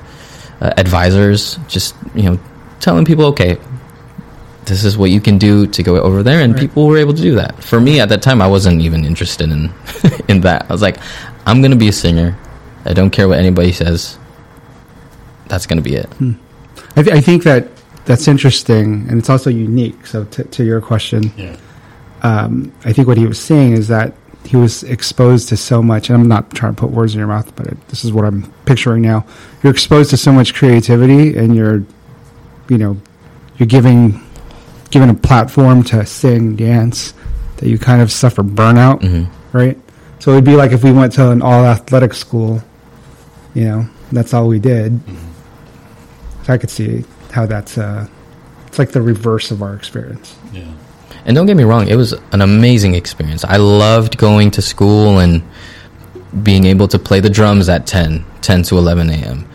[0.62, 2.39] uh, advisors, just you know,
[2.80, 3.57] telling people, okay,
[4.66, 6.62] this is what you can do to go over there, and Right.
[6.62, 7.64] people were able to do that.
[7.64, 9.74] For me, at that time, I wasn't even interested in
[10.28, 10.66] in that.
[10.70, 10.97] I was like,
[11.45, 12.38] I'm gonna be a singer.
[12.86, 14.18] I don't care what anybody says.
[15.47, 16.09] That's gonna be it.
[16.95, 17.68] I, th- I think that
[18.05, 20.05] that's interesting, and it's also unique.
[20.07, 21.55] So, t- to your question, Yeah.
[22.24, 24.14] um, I think what he was saying is that
[24.46, 26.10] he was exposed to so much.
[26.10, 28.26] And I'm not trying to put words in your mouth, but it, this is what
[28.26, 29.26] I'm picturing now.
[29.64, 31.84] You're exposed to so much creativity, and you're,
[32.70, 32.98] you know,
[33.58, 34.22] you're giving
[34.89, 37.14] given a platform to sing, dance,
[37.58, 39.58] that you kind of suffer burnout, Mm-hmm.
[39.58, 39.80] right?
[40.20, 42.62] So it'd be like if we went to an all athletic school,
[43.54, 45.00] you know, that's all we did.
[46.44, 48.08] So I could see how that's uh,
[48.68, 50.36] it's like the reverse of our experience.
[50.52, 50.66] Yeah.
[51.26, 53.43] And don't get me wrong, it was an amazing experience.
[53.45, 55.43] I loved going to school and
[56.43, 59.47] being able to play the drums at 10, 10 to 11 a.m.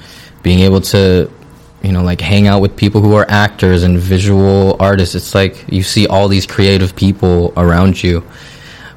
[0.42, 1.30] Being able to,
[1.82, 5.14] you know, like hang out with people who are actors and visual artists.
[5.14, 8.22] It's like you see all these creative people around you.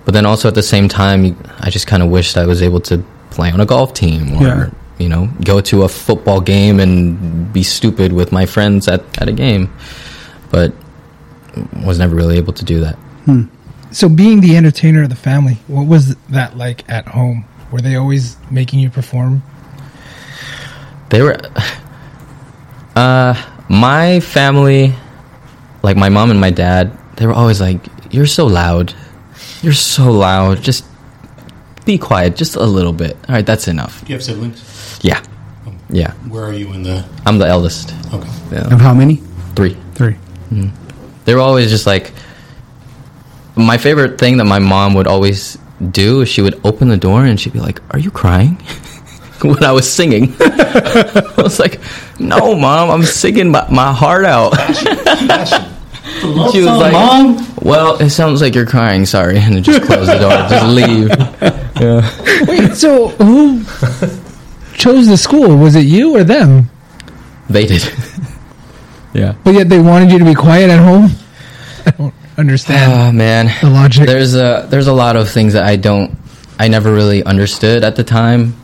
[0.05, 2.81] But then also at the same time, I just kind of wished I was able
[2.81, 4.69] to play on a golf team or, Yeah.
[4.99, 9.27] you know, go to a football game and be stupid with my friends at, at
[9.27, 9.71] a game.
[10.51, 10.73] But
[11.85, 12.97] was never really able to do that.
[13.91, 17.45] So, being the entertainer of the family, what was that like at home?
[17.71, 19.41] Were they always making you perform?
[21.09, 21.37] They were.
[22.95, 23.33] Uh,
[23.69, 24.93] my family,
[25.83, 27.79] like my mom and my dad, they were always like,
[28.11, 28.93] "You're so loud.
[29.61, 30.61] You're so loud.
[30.61, 30.85] Just
[31.85, 33.15] be quiet, just a little bit.
[33.27, 34.99] All right, that's enough." Do you have siblings?
[35.01, 35.23] Yeah,
[35.89, 36.11] yeah.
[36.27, 37.05] Where are you in the?
[37.25, 37.93] I'm the eldest.
[38.13, 38.29] Okay.
[38.51, 38.73] Yeah.
[38.73, 39.21] Of how many?
[39.55, 39.77] Three.
[39.95, 40.15] Three.
[40.51, 40.71] They
[41.27, 42.13] were always just like.
[43.55, 45.57] My favorite thing that my mom would always
[45.91, 48.55] do is she would open the door and she'd be like, "Are you crying?"
[49.41, 50.33] when I was singing.
[50.39, 51.79] I was like,
[52.19, 54.53] "No, mom, I'm singing my, my heart out."
[56.51, 57.45] She was like, Mom.
[57.61, 59.05] "Well, it sounds like you're crying.
[59.05, 61.07] Sorry," and then just close the door, just leave.
[61.79, 63.63] Yeah, Wait, so who
[64.73, 65.55] chose the school?
[65.55, 66.69] Was it you or them?
[67.49, 67.83] they did.
[69.13, 69.35] Yeah.
[69.43, 71.09] But yet they wanted you to be quiet at home?
[71.85, 74.05] I don't understand Oh man, the logic.
[74.07, 76.17] there's a there's a lot of things that I don't
[76.59, 78.55] I never really understood at the time.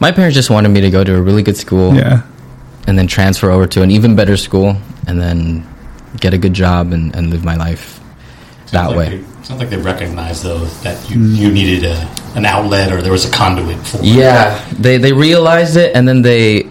[0.00, 2.22] My parents just wanted me to go to a really good school Yeah.
[2.86, 5.66] and then transfer over to an even better school and then
[6.18, 8.00] get a good job and, and live my life
[8.72, 9.08] that like way.
[9.18, 11.96] they- Sounds like they recognized though that you, you needed a,
[12.36, 13.96] an outlet or there was a conduit for.
[13.98, 14.04] it.
[14.04, 16.70] Yeah, they they realized it, and then they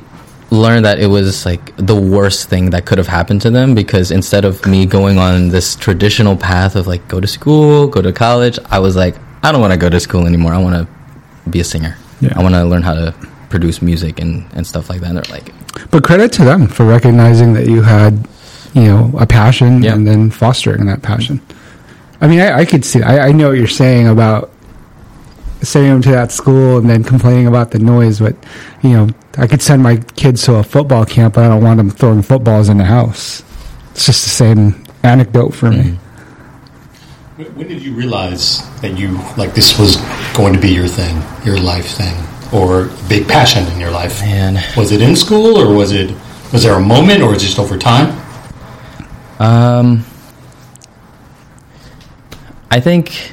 [0.51, 4.09] learned that it was like the worst thing that could have happened to them because
[4.11, 8.11] instead of me going on this traditional path of like go to school, go to
[8.11, 10.53] college, I was like, I don't want to go to school anymore.
[10.53, 11.95] I want to be a singer.
[12.19, 12.33] Yeah.
[12.35, 13.13] I want to learn how to
[13.49, 15.09] produce music and and stuff like that.
[15.09, 15.53] And they're like,
[15.91, 18.27] But credit to them for recognizing that you had,
[18.73, 19.93] you know, a passion Yeah.
[19.93, 21.41] and then fostering that passion.
[22.21, 23.01] I mean, I, I could see.
[23.01, 24.51] I, I know what you're saying about
[25.61, 28.19] sending them to that school and then complaining about the noise.
[28.19, 28.35] But
[28.81, 31.77] you know, I could send my kids to a football camp, but I don't want
[31.77, 33.43] them throwing footballs in the house.
[33.91, 35.97] It's just the same anecdote for me.
[37.35, 39.97] When when did you realize that you like this was
[40.35, 42.15] going to be your thing, your life thing,
[42.53, 44.21] or a big passion in your life?
[44.21, 46.15] man, Was it in school or was it
[46.51, 48.17] was there a moment or was it just over time?
[49.39, 50.03] Um,
[52.71, 53.31] I think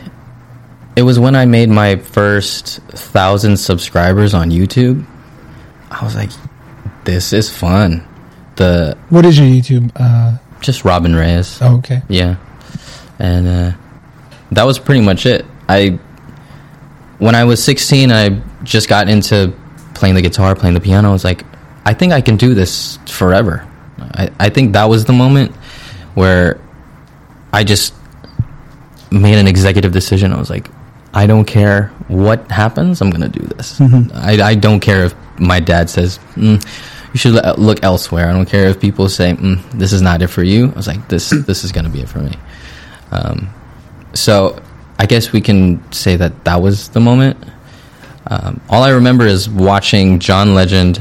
[0.97, 5.07] it was when I made my first thousand subscribers on YouTube.
[5.91, 6.31] I was like,
[7.05, 8.07] "This is fun."
[8.57, 9.93] The what is your YouTube?
[9.95, 12.03] Uh, just Robin Reyes, oh, okay.
[12.09, 12.37] yeah,
[13.19, 13.73] and uh,
[14.53, 15.45] that was pretty much it.
[15.69, 15.99] I
[17.19, 19.53] when I was sixteen, I just got into
[19.95, 21.11] playing the guitar, playing the piano.
[21.11, 21.45] I was like,
[21.85, 23.69] I think I can do this forever.
[23.99, 25.55] I, I think that was the moment
[26.15, 26.59] where
[27.53, 27.95] I just
[29.11, 30.33] made an executive decision.
[30.33, 30.69] I was like,
[31.17, 33.01] I don't care what happens.
[33.01, 33.81] I'm gonna do this.
[33.81, 36.63] I, I don't care if my dad says mm,
[37.15, 38.29] you should look elsewhere.
[38.29, 40.67] I don't care if people say mm, this is not it for you.
[40.67, 42.35] I was like, this this is gonna be it for me.
[43.13, 43.49] Um,
[44.13, 44.61] so
[44.99, 47.43] I guess we can say that that was the moment.
[48.27, 51.01] Um, all I remember is watching John Legend,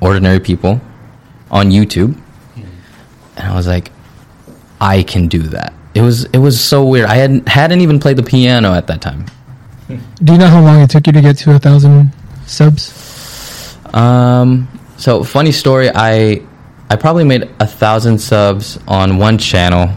[0.00, 0.80] Ordinary People,
[1.50, 2.16] on YouTube,
[2.54, 3.90] and I was like,
[4.80, 5.72] I can do that.
[5.92, 7.06] It was it was so weird.
[7.06, 9.26] I hadn't hadn't even played the piano at that time.
[9.88, 12.10] Do you know how long it took you to get to a thousand
[12.46, 12.92] subs?
[13.94, 14.66] Um,
[14.96, 15.90] so funny story.
[15.94, 16.42] I
[16.90, 19.90] I probably made a thousand subs on one channel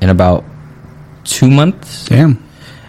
[0.00, 0.44] in about
[1.24, 2.42] two months, Damn.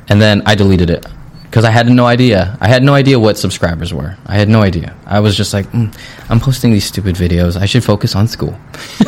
[0.09, 1.05] and then I deleted it
[1.43, 2.57] because I had no idea.
[2.59, 4.17] I had no idea what subscribers were.
[4.25, 4.95] I had no idea.
[5.05, 5.93] I was just like, mm,
[6.29, 7.55] I'm posting these stupid videos.
[7.55, 8.57] I should focus on school.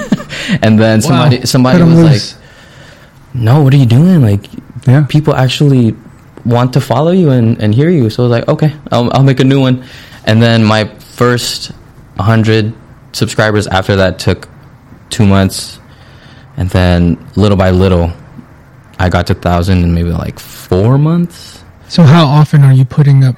[0.61, 1.43] and then somebody Wow.
[1.45, 2.35] somebody Cut 'em was loose.
[2.35, 2.43] like,
[3.35, 4.21] No, what are you doing?
[4.21, 4.45] Like,
[4.87, 5.05] Yeah.
[5.09, 5.95] people actually
[6.45, 8.09] want to follow you and, and hear you.
[8.09, 9.85] So I was like, okay, I'll, I'll make a new one.
[10.25, 11.71] And then my first
[12.15, 12.73] 100
[13.13, 14.49] subscribers after that took
[15.09, 15.79] two months.
[16.57, 18.11] and then little by little,
[18.99, 21.63] I got to thousand in maybe like four months.
[21.87, 23.35] So how often are you putting up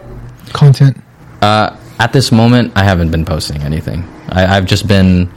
[0.54, 0.98] content?
[1.42, 4.04] Uh, at this moment, I haven't been posting anything.
[4.30, 5.32] I, I've just been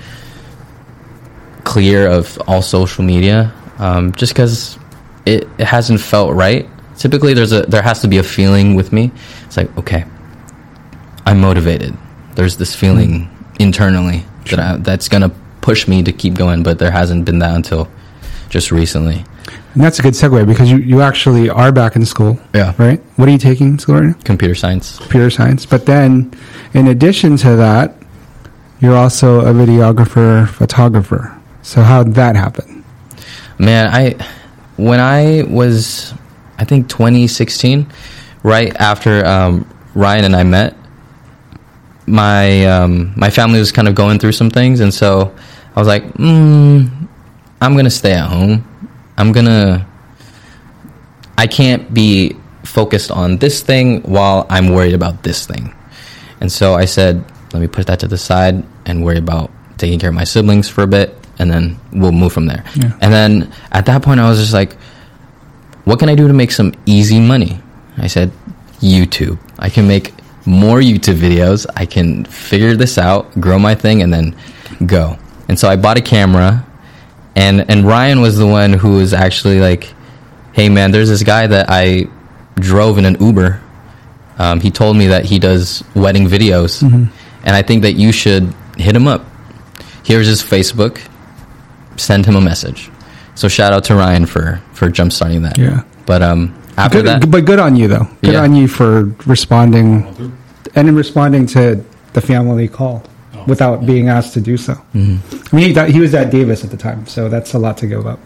[1.65, 4.79] clear of all social media, um, just because
[5.27, 6.69] it, it hasn't felt right.
[6.99, 9.13] Typically, there's a there has to be a feeling with me.
[9.47, 10.05] It's like okay,
[11.25, 11.97] I'm motivated.
[12.35, 13.63] There's this feeling mm-hmm.
[13.63, 15.31] internally that I, that's gonna
[15.61, 17.89] push me to keep going, but there hasn't been that until
[18.49, 19.25] just recently.
[19.75, 22.39] And that's a good segue because you, you actually are back in school.
[22.55, 22.75] Yeah.
[22.79, 23.01] Right?
[23.17, 24.23] What are you taking in school right now?
[24.25, 24.99] Computer science.
[24.99, 25.67] Computer science.
[25.67, 26.33] But then,
[26.75, 27.95] in addition to that,
[28.81, 31.39] you're also a videographer, photographer.
[31.63, 32.85] So how'd that happen?
[33.59, 34.15] Man, I
[34.77, 36.15] when I was
[36.59, 37.87] I think 2016,
[38.43, 40.77] right after um, Ryan and I met,
[42.07, 45.35] my um, my family was kind of going through some things, and so
[45.77, 47.09] I was like, mm,
[47.61, 48.67] I'm gonna stay at home.
[49.17, 49.87] I'm gonna.
[51.37, 55.75] I can't be focused on this thing while I'm worried about this thing,
[56.41, 59.99] and so I said, let me put that to the side and worry about taking
[59.99, 62.65] care of my siblings for a bit, and then we'll move from there.
[62.75, 62.97] Yeah.
[63.01, 64.77] And then at that point, I was just like,
[65.89, 67.63] what can I do to make some easy money?
[67.97, 68.31] I said,
[68.81, 69.39] YouTube.
[69.59, 70.13] I can make
[70.45, 71.65] more YouTube videos.
[71.77, 74.37] I can figure this out, grow my thing, and then
[74.85, 75.17] go.
[75.49, 76.67] And so I bought a camera,
[77.35, 79.95] and and Ryan was the one who was actually like,
[80.53, 82.05] "Hey man, there's this guy that I
[82.57, 83.59] drove in an Uber.
[84.39, 88.53] Um, he told me that he does wedding videos, and I think that you should
[88.77, 89.25] hit him up.
[90.05, 91.01] Here's his Facebook.
[91.97, 92.91] Send him a message.
[93.35, 95.59] So shout out to Ryan for for jump starting that.
[95.59, 95.83] Yeah.
[96.07, 98.09] But um, after Good, that, but good on you though.
[98.23, 98.43] Good Yeah.
[98.43, 100.07] on you for responding
[100.75, 103.03] and in responding to the family call
[103.47, 104.75] without being asked to do so.
[104.95, 105.37] Mm-hmm.
[105.53, 107.77] I mean, he, that, he was at Davis at the time, so that's a lot
[107.79, 108.21] to give up.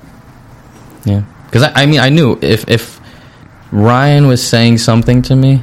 [1.04, 3.00] Yeah, because I, I mean, I knew if if
[3.72, 5.62] Ryan was saying something to me,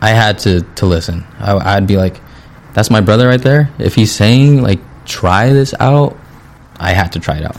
[0.00, 1.24] I had to to listen.
[1.38, 2.20] I, I'd be like,
[2.72, 6.16] "That's my brother right there." If he's saying like, "Try this out,"
[6.78, 7.56] I had to try it out.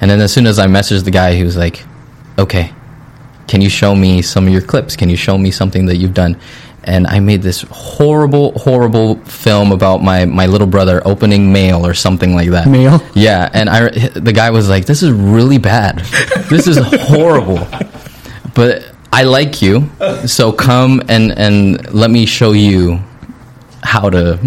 [0.00, 1.84] And then as soon as I messaged the guy, he was like,
[2.38, 2.72] "Okay,
[3.46, 4.96] can you show me some of your clips?
[4.96, 6.36] Can you show me something that you've done?"
[6.84, 11.94] And I made this horrible, horrible film about my, my little brother opening mail or
[11.94, 12.66] something like that.
[12.66, 13.00] Mail?
[13.14, 15.98] Yeah, and I the guy was like, "This is really bad.
[16.50, 16.78] This is
[17.08, 17.66] horrible."
[18.54, 19.90] But I like you,
[20.26, 22.98] so come and and let me show you
[23.82, 24.38] how to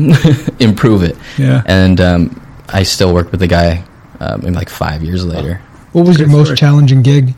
[0.60, 1.16] improve it.
[1.38, 1.62] Yeah.
[1.66, 3.84] And um, I still worked with the guy,
[4.20, 5.62] um, maybe like five years later.
[5.92, 6.58] What was your most story.
[6.58, 7.34] challenging gig?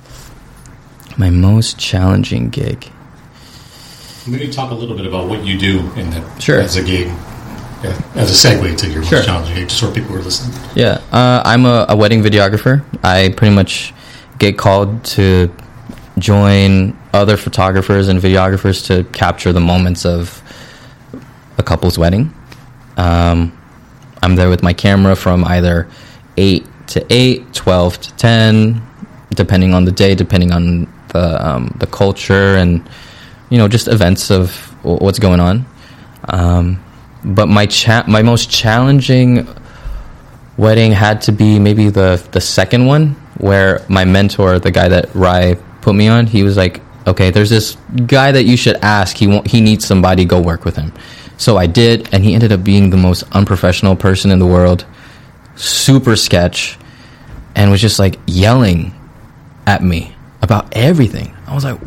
[1.17, 2.89] My most challenging gig.
[4.27, 6.59] Maybe talk a little bit about what you do in that Sure.
[6.59, 7.09] as a gig,
[8.15, 9.19] as a segue to your Sure.
[9.19, 10.57] most challenging gig, just so people who are listening.
[10.75, 12.83] Yeah, uh, I'm a, a wedding videographer.
[13.03, 13.93] I pretty much
[14.37, 15.49] get called to
[16.19, 20.41] join other photographers and videographers to capture the moments of
[21.57, 22.33] a couple's wedding.
[22.97, 23.57] Um,
[24.21, 25.87] I'm there with my camera from either
[26.37, 28.81] 8 to 8, 12 to 10,
[29.35, 32.87] depending on the day, depending on the, um, the culture and,
[33.49, 34.51] you know, just events of
[34.83, 35.65] what's going on.
[36.29, 36.83] Um,
[37.23, 39.47] but my cha- my most challenging
[40.57, 45.13] wedding had to be maybe the the second one where my mentor, the guy that
[45.13, 49.15] Rai put me on, he was like, "Okay, there's this guy that you should ask.
[49.17, 50.25] He wa- he needs somebody.
[50.25, 50.91] Go work with him."
[51.37, 54.85] So I did, and he ended up being the most unprofessional person in the world,
[55.55, 56.77] super sketch,
[57.55, 58.93] and was just like yelling
[59.65, 61.35] at me about everything.
[61.47, 61.79] I was like,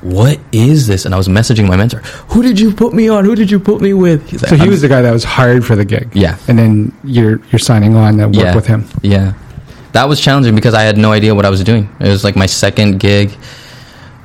[0.00, 1.98] "What is this?" And I was messaging my mentor,
[2.28, 3.24] "Who did you put me on?
[3.24, 5.12] Who did you put me with?" He's like, So he "I'm- was the guy that
[5.12, 6.10] was hired for the gig.
[6.12, 6.36] Yeah.
[6.48, 8.54] And then you're you're signing on to work yeah.
[8.54, 8.84] with him.
[9.02, 9.34] Yeah.
[9.92, 11.88] That was challenging because I had no idea what I was doing.
[12.00, 13.36] It was like my second gig.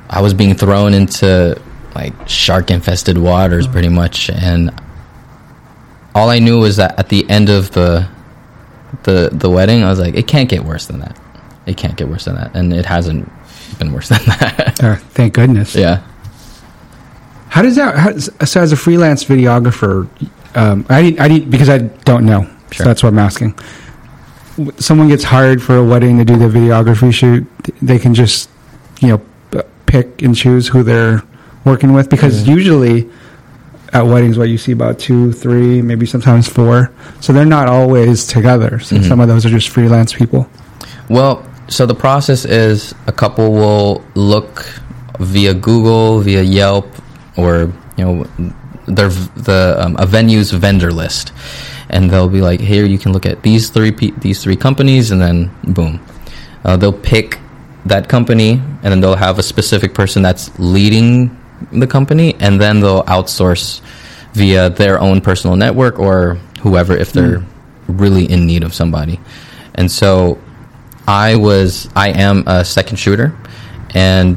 [0.08, 1.60] I was being thrown into
[1.94, 3.72] like shark infested waters mm.
[3.72, 4.70] pretty much and
[6.14, 8.08] all I knew was that at the end of the
[9.02, 11.18] the the wedding I was like it can't get worse than that.
[11.68, 13.30] It can't get worse than that and it hasn't
[13.78, 14.82] been worse than that.
[14.82, 15.74] Uh, thank goodness.
[15.74, 16.02] yeah.
[17.50, 17.96] How does that?
[17.96, 20.08] How, so as a freelance videographer,
[20.54, 22.42] um, I need, I need because I don't know.
[22.42, 22.54] Sure.
[22.72, 23.58] So that's what I'm asking.
[24.78, 27.46] Someone gets hired for a wedding to do the videography shoot.
[27.80, 28.50] They can just,
[29.00, 31.22] you know, pick and choose who they're
[31.64, 33.08] working with because usually
[33.92, 36.92] at weddings, what you see about two, three, maybe sometimes four.
[37.20, 38.78] So they're not always together.
[38.80, 40.48] So some of those are just freelance people.
[41.08, 44.66] Well, so the process is a couple will look
[45.20, 46.86] via Google, via Yelp,
[47.36, 48.24] or you know,
[48.86, 51.32] their the um, a venue's vendor list,
[51.90, 55.10] and they'll be like, "Here, you can look at these three pe- these three companies,"
[55.10, 56.00] and then boom.
[56.64, 57.38] uh, they'll pick
[57.86, 58.52] that company,
[58.82, 61.36] and then they'll have a specific person that's leading
[61.72, 63.80] the company, and then they'll outsource
[64.34, 67.42] via their own personal network or whoever if they're
[67.88, 69.18] really in need of somebody.
[69.74, 70.38] And so
[71.08, 73.34] I was I am a second shooter
[73.94, 74.36] and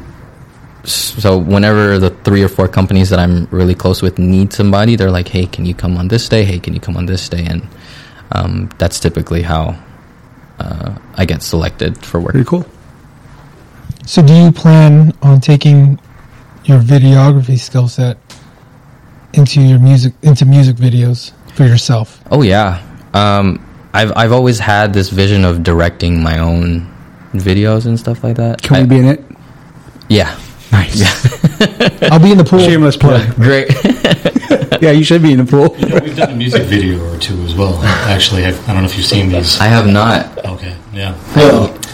[0.86, 5.12] so whenever the three or four companies that I'm really close with need somebody, they're
[5.12, 6.44] like, "Hey, can you come on this day?
[6.44, 7.68] Hey, can you come on this day?" And
[8.32, 9.78] um, that's typically how
[10.60, 12.32] uh, I get selected for work.
[12.32, 12.66] Pretty cool.
[14.08, 16.00] So, do you plan on taking
[16.66, 18.18] your videography skill set
[19.34, 22.24] into your music into music videos for yourself?
[22.32, 22.82] Oh yeah,
[23.14, 23.64] um,
[23.94, 26.88] I've I've always had this vision of directing my own
[27.34, 28.62] videos and stuff like that.
[28.62, 29.24] Can I- we be in it?
[30.10, 30.38] Yeah,
[30.72, 31.02] Nice.
[32.12, 32.60] I'll be in the pool.
[32.60, 33.36] Shameless plug.
[33.48, 33.68] great.
[34.82, 35.76] yeah, you should be in the pool.
[35.78, 37.82] You know, we've done a music video or two as well.
[37.84, 39.60] Actually, I've, I don't know if you've seen these.
[39.60, 40.38] I have not.
[40.46, 41.16] Okay, yeah.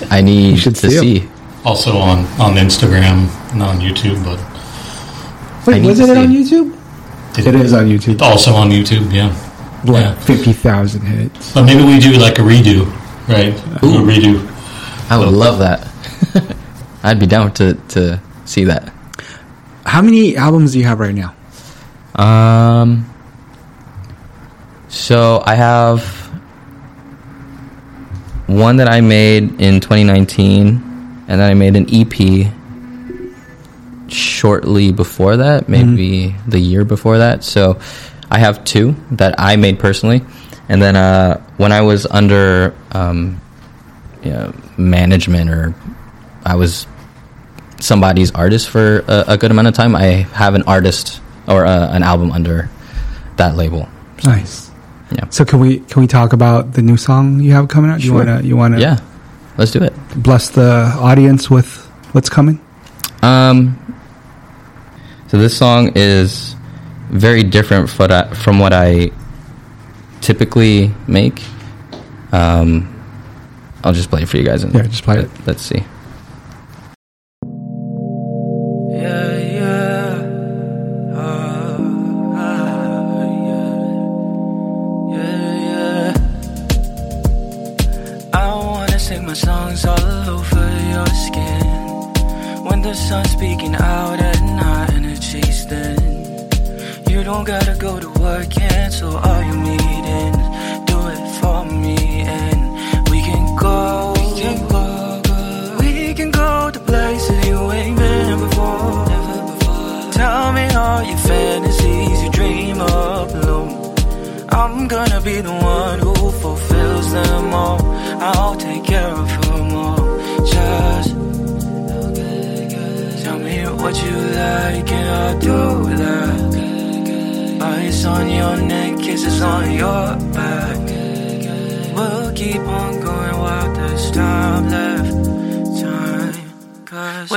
[0.09, 1.03] I need should to see 'em.
[1.03, 1.29] see.
[1.65, 4.39] Also on on Instagram, not on YouTube, but
[5.67, 6.55] Wait, wasn't to it on see.
[6.55, 6.73] YouTube?
[7.39, 8.21] It is on YouTube.
[8.21, 9.11] also on YouTube.
[9.13, 9.29] Yeah,
[9.85, 10.15] Like yeah.
[10.15, 11.53] 50,000 hits.
[11.53, 12.85] But maybe we do like a redo,
[13.27, 13.53] right?
[13.83, 13.99] Ooh.
[13.99, 14.45] A redo.
[15.09, 15.87] I would love that.
[17.03, 18.91] I'd be down to to see that.
[19.85, 21.35] How many albums do you have right now?
[22.15, 23.09] Um.
[24.89, 26.03] So I have
[28.47, 32.51] one that I made in 2019, and then I made an EP
[34.09, 37.43] shortly before that, maybe the year before that.
[37.43, 37.79] So
[38.29, 40.21] I have two that I made personally,
[40.69, 43.39] and then uh, when I was under um,
[44.23, 45.75] you know, management or
[46.45, 46.87] I was
[47.79, 51.89] somebody's artist for a, a good amount of time, I have an artist or uh,
[51.95, 52.69] an album under
[53.37, 53.87] that label.
[54.23, 54.69] Nice.
[55.11, 55.29] Yeah.
[55.29, 58.01] So can we can we talk about the new song you have coming out?
[58.01, 58.11] Sure.
[58.11, 58.99] You wanna you wanna Yeah,
[59.57, 59.93] let's do it.
[60.17, 62.59] bless the audience with what's coming?
[63.21, 63.77] Um,
[65.27, 66.56] so this song is
[67.09, 69.11] very different for that, from what I
[70.21, 71.41] typically make.
[72.31, 72.93] Um,
[73.83, 74.63] I'll just play it for you guys.
[74.63, 75.29] And Yeah, just play it.
[75.45, 75.83] Let's see.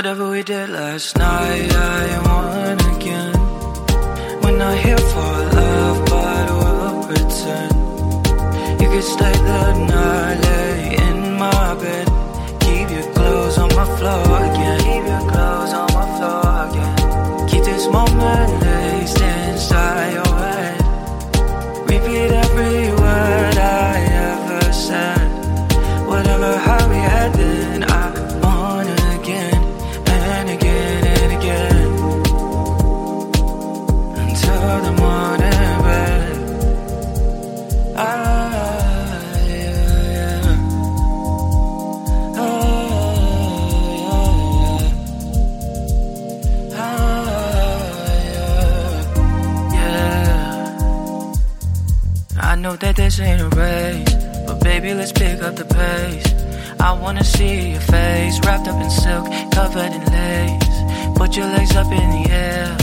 [0.01, 3.35] Whatever we did last night, I want again.
[4.41, 7.73] When I hear for love, but we'll pretend.
[8.81, 10.50] You could stay the night,
[55.41, 56.79] pick up the pace.
[56.79, 60.77] I wanna see your face wrapped up in silk, covered in lace.
[61.15, 62.77] Put your legs up in the air,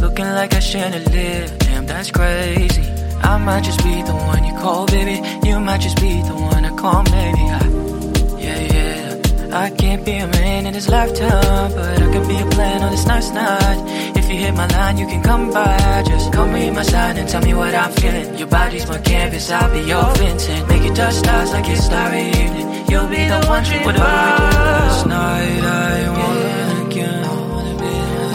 [0.00, 1.46] looking like a chandelier.
[1.58, 2.84] Damn, that's crazy.
[3.22, 5.16] I might just be the one you call, baby.
[5.48, 7.44] You might just be the one I call, maybe.
[7.58, 7.62] I,
[8.46, 9.64] yeah, yeah.
[9.64, 12.90] I can't be a man in this lifetime, but I could be a plan on
[12.92, 14.13] this nice night.
[14.34, 16.02] You hit my line, you can come by.
[16.08, 18.36] Just come meet my side and tell me what I'm feeling.
[18.36, 20.68] Your body's my canvas, I'll be your Vincent.
[20.68, 22.66] Make it touch stars like it's starry evening.
[22.90, 25.62] You'll be the one tree, whatever we do last night.
[25.62, 27.24] I wanna again.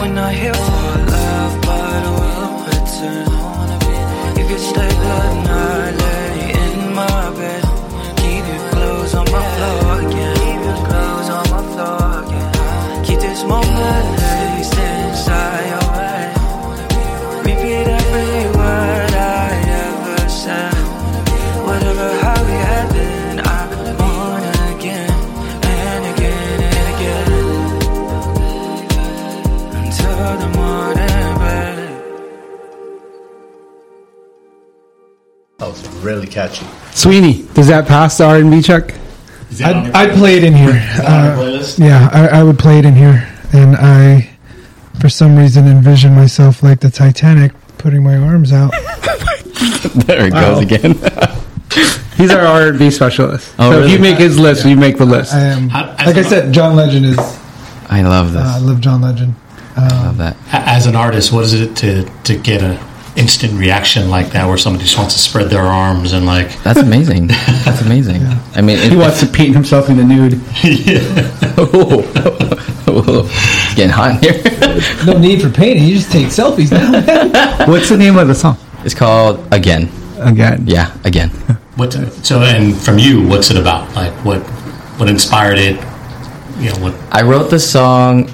[0.00, 4.38] When I hear for love, but I will pretend.
[4.38, 5.18] You could stay the
[5.52, 7.62] night, lay in my bed.
[8.22, 10.36] Keep your clothes on my floor again.
[10.36, 11.10] Keep your clothes
[13.20, 14.49] taste inside
[36.10, 36.66] really catchy.
[36.92, 38.94] Sweeney, does that pass the R&B check?
[39.50, 40.70] Is that on I'd, I'd play it in here.
[40.70, 44.28] is that on your Uh, yeah, I, I would play it in here, and I,
[45.00, 48.72] for some reason, envision myself like the Titanic, putting my arms out.
[50.06, 50.92] There it goes again.
[52.16, 53.54] He's our R&B specialist.
[53.58, 55.32] Oh, so if you make his list, you make the list.
[55.34, 57.18] I am, I- I like I said, John Legend is.
[57.88, 58.42] I love this.
[58.42, 59.34] Uh, I love John Legend.
[59.76, 60.36] I love that.
[60.52, 62.74] As an artist, what is it to to get a
[63.16, 66.78] instant reaction like that, where somebody just wants to spread their arms and like, That's
[66.80, 67.28] amazing.
[67.28, 68.22] That's amazing.
[68.54, 70.40] I mean, it, he wants to paint himself in the nude.
[70.62, 70.86] it's
[73.74, 75.06] getting hot in here.
[75.06, 75.84] No need for painting.
[75.84, 77.66] You just take selfies now.
[77.66, 78.56] What's the name of the song?
[78.84, 79.88] It's called Again.
[80.18, 80.66] Again.
[80.66, 81.30] Yeah, Again.
[81.76, 81.92] what?
[82.24, 83.94] So, and from you, what's it about?
[83.94, 84.40] Like, what
[84.98, 85.76] what inspired it?
[86.58, 86.94] You know, what?
[87.10, 88.30] I wrote the song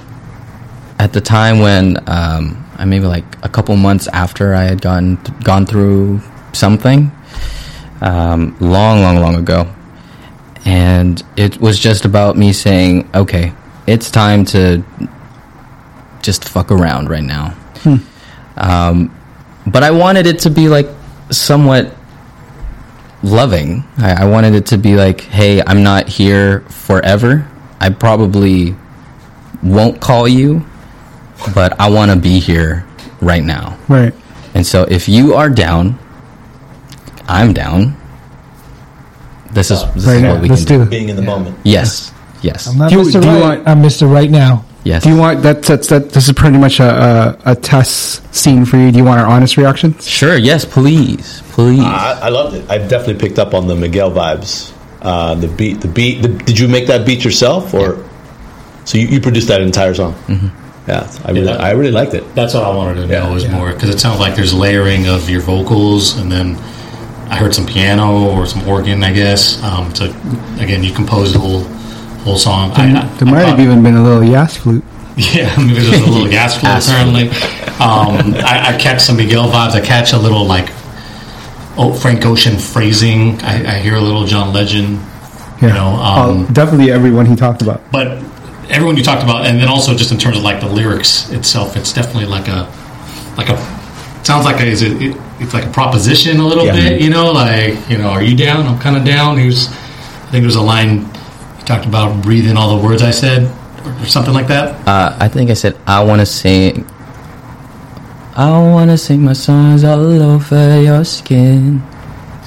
[0.99, 5.19] at the time when um, I maybe like a couple months after I had gone
[5.43, 6.21] gone through
[6.53, 7.11] something
[8.01, 9.73] um, long, long, long ago,
[10.65, 13.53] and it was just about me saying, "Okay,
[13.87, 14.85] it's time to
[16.23, 17.55] just fuck around right now."
[18.57, 19.15] Um,
[19.67, 20.89] but I wanted it to be like
[21.31, 21.95] somewhat
[23.23, 23.85] loving.
[23.99, 27.47] I, I wanted it to be like, "Hey, I'm not here forever.
[27.81, 28.75] I probably
[29.63, 30.65] won't call you,
[31.55, 32.87] but I want to be here
[33.21, 34.15] right now." Right.
[34.55, 35.99] And so if you are down,
[37.29, 37.97] I'm down.
[39.53, 40.33] This is this Right is now.
[40.35, 40.85] what we Let's can do.
[40.85, 40.91] do.
[40.91, 41.57] Being in the moment.
[41.65, 42.13] Yes.
[42.43, 42.67] Yes.
[42.67, 43.21] I'm not Do you- Mr.
[43.23, 43.41] do you Right.
[43.65, 44.11] want- I'm Mr.
[44.11, 44.65] Right now.
[44.85, 45.03] Yes.
[45.03, 45.63] Do you want that?
[45.63, 46.11] That's that.
[46.13, 48.93] This is pretty much a, a a test scene for you.
[48.93, 50.07] Do you want our honest reactions?
[50.07, 50.37] Sure.
[50.37, 50.65] Yes.
[50.65, 51.43] Please.
[51.51, 51.81] Please.
[51.83, 52.71] I, I loved it.
[52.71, 54.71] I definitely picked up on the Miguel vibes.
[55.03, 56.23] Uh, the beat, the beat.
[56.23, 58.05] The, did you make that beat yourself, or
[58.85, 60.15] so you, you produced that entire song?
[60.29, 60.49] Mm-hmm.
[60.89, 62.33] Yeah, I really, that- I really liked it.
[62.35, 63.35] That's what I wanted to know Yeah.
[63.35, 66.57] is more because it sounds like there's layering of your vocals, and then
[67.29, 69.61] I heard some piano or some organ, I guess.
[69.65, 70.05] Um, so
[70.61, 71.65] again, you composed the whole
[72.25, 72.71] whole song.
[72.75, 74.85] I, I, There might I have even been a little yazz flute.
[75.17, 76.71] Yeah, maybe there's a little gas flute.
[76.73, 77.29] Gas apparently.
[77.81, 79.73] Um, I, I catch some Miguel vibes.
[79.73, 80.69] I catch a little like
[81.79, 83.41] oh Frank Ocean phrasing.
[83.43, 85.01] I, I hear a little John Legend.
[85.63, 87.81] You know, um, oh, definitely everyone he talked about.
[87.91, 88.23] but
[88.69, 91.77] everyone you talked about, and then also just in terms of like the lyrics itself,
[91.77, 92.71] it's definitely like a
[93.37, 93.57] like a
[94.25, 96.73] sounds like a is it, it it's like a proposition a little Yeah.
[96.75, 97.01] bit.
[97.01, 98.67] You know, like you know, are you down?
[98.67, 99.39] I'm kind of down.
[99.39, 101.01] Here's I think there's a line
[101.59, 103.51] you talked about breathing all the words I said
[103.85, 104.87] or, something like that.
[104.89, 106.85] Uh, I think I said I want to sing.
[108.37, 111.83] I want to sing my songs all over your skin.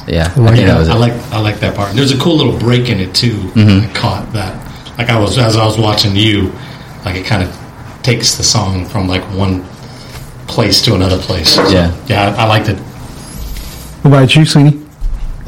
[0.08, 1.94] Yeah, I think Yeah, I like I like that part.
[1.96, 3.38] There's a cool little break in it too.
[3.54, 3.90] Mm-hmm.
[3.90, 4.69] I caught that.
[5.00, 6.52] Like I was as I was watching you,
[7.06, 7.50] like it kind of
[8.04, 9.64] takes the song from like one
[10.48, 11.56] place to another place.
[11.56, 11.96] So, Yeah.
[12.08, 12.78] yeah, I, I liked it.
[14.04, 14.86] What about you, Sweeney?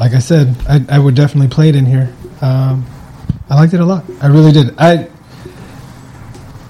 [0.00, 2.12] Like I said, I, I would definitely play it in here.
[2.40, 2.86] Um,
[3.50, 4.04] I liked it a lot.
[4.22, 4.74] I really did.
[4.78, 5.08] I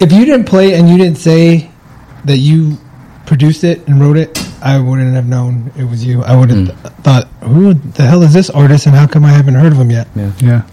[0.01, 1.71] if you didn't play and you didn't say
[2.25, 2.77] that you
[3.27, 6.23] produced it and wrote it, I wouldn't have known it was you.
[6.25, 9.31] I would have th- thought, who the hell is this artist and how come I
[9.31, 10.09] haven't heard of him yet?
[10.17, 10.33] Yeah.
[10.41, 10.65] I,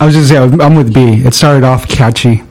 [0.00, 1.24] I was just say I'm with B.
[1.24, 2.42] It started off catchy,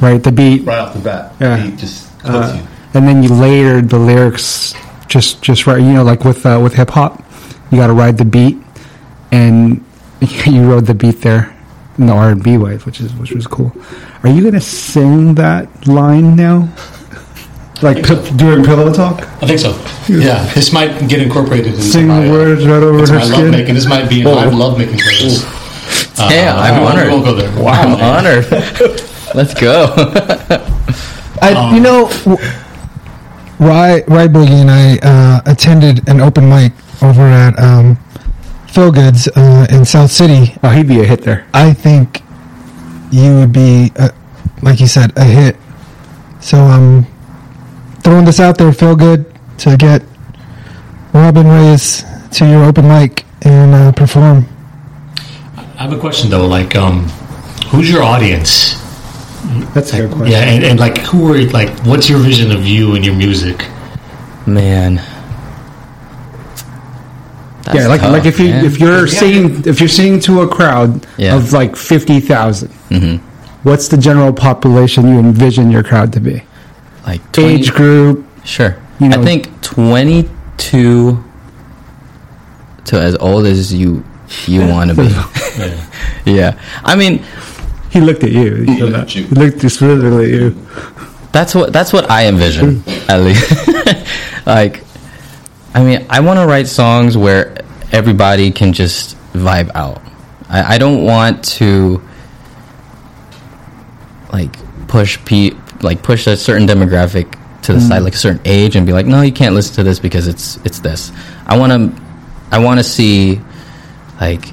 [0.00, 0.22] right?
[0.22, 1.56] The beat, Right off the bat, Yeah.
[1.58, 2.66] he just uh, you.
[2.94, 4.74] and then you layered the lyrics
[5.08, 5.78] just just right.
[5.80, 7.22] You know, like with uh, with hip hop,
[7.70, 8.56] you got to ride the beat,
[9.32, 9.84] and
[10.46, 11.54] you rode the beat there
[11.98, 13.72] in the R and B way, which is which was cool.
[14.22, 16.68] Are you gonna sing that line now?
[17.82, 19.70] Like pi- during pillow talk, I think so.
[20.06, 23.24] Yeah, this might get incorporated into sing my, the words right over her my love
[23.32, 23.50] skin.
[23.52, 23.74] making.
[23.74, 24.50] This might be in my Oh.
[24.50, 25.46] love making playlist.
[26.22, 27.06] Uh, Yeah, I'm honored.
[27.06, 27.50] We won't go there.
[27.68, 28.44] I'm honored.
[29.34, 29.92] Let's go.
[31.42, 32.06] I, you know,
[33.58, 37.96] Rye, Rye Boogie and I uh, attended an open mic over at um,
[38.68, 40.54] Phil Goods uh, in South City.
[40.62, 41.46] Oh, he'd be a hit there.
[41.54, 42.22] I think
[43.10, 44.10] you would be, uh,
[44.62, 45.56] like you said, a hit.
[46.40, 47.06] So I'm
[48.02, 50.02] throwing this out there, Feel Good, to get
[51.12, 54.46] Robin Reyes to your open mic and uh, perform.
[55.80, 56.46] I have a question though.
[56.46, 57.08] Like, um,
[57.70, 58.74] who's your audience?
[59.72, 60.32] That's a good question.
[60.32, 61.70] Yeah, and, and like, who are you, like?
[61.86, 63.66] What's your vision of you and your music?
[64.46, 64.96] Man.
[67.64, 68.64] That's yeah, like tough, like if you man.
[68.66, 69.18] if you're Yeah.
[69.20, 71.34] singing if you're singing to a crowd Yeah.
[71.36, 73.20] of like fifty thousand, Mhm.
[73.62, 76.42] what's the general population you envision your crowd to be?
[77.06, 78.26] Like 20 Age group.
[78.44, 78.76] Sure.
[78.98, 81.22] you know- I think 22
[82.84, 84.04] to as old as you
[84.46, 86.30] you want to be.
[86.30, 86.60] yeah.
[86.84, 87.24] I mean,
[87.90, 88.62] He looked at you.
[88.62, 89.24] He looked at you.
[89.24, 90.50] He looked specifically at you.
[91.32, 94.46] that's what that's what I envision at least.
[94.46, 94.84] like
[95.74, 97.58] I mean, I want to write songs where
[97.92, 100.02] everybody can just vibe out.
[100.48, 102.02] I, I don't want to
[104.32, 104.54] like
[104.88, 105.52] push pe
[105.82, 107.88] like push a certain demographic to the mm.
[107.88, 110.26] side, like a certain age, and be like, no, you can't listen to this because
[110.26, 111.12] it's it's this.
[111.46, 112.02] I want to
[112.50, 113.40] I want to see
[114.20, 114.44] like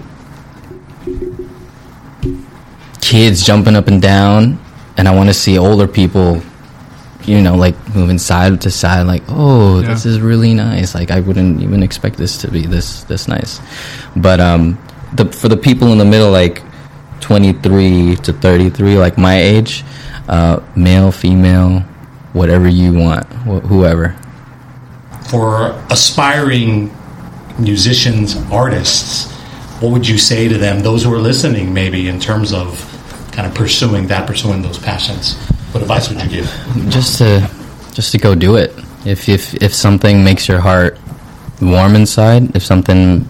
[3.02, 4.60] kids jumping up and down,
[4.98, 6.42] and I want to see older people,
[7.26, 10.94] you know, like moving side to side, like, oh, this is really nice.
[10.96, 13.60] Like I wouldn't even expect this to be this this nice,
[14.16, 14.78] but um,
[15.14, 16.62] the for the people in the middle, like
[17.20, 19.84] twenty three to thirty three, like my age,
[20.28, 21.80] uh, male, female,
[22.34, 24.16] whatever you want, wh- whoever.
[25.30, 26.90] For aspiring
[27.60, 29.34] musicians, artists,
[29.80, 32.82] what would you say to them, those who are listening, maybe, in terms of
[33.32, 35.36] kind of pursuing that, pursuing those passions?
[35.72, 36.90] What advice would you give?
[36.90, 37.48] just to
[37.94, 38.74] just to go do it.
[39.06, 40.98] If if if something makes your heart
[41.62, 43.30] warm inside, if something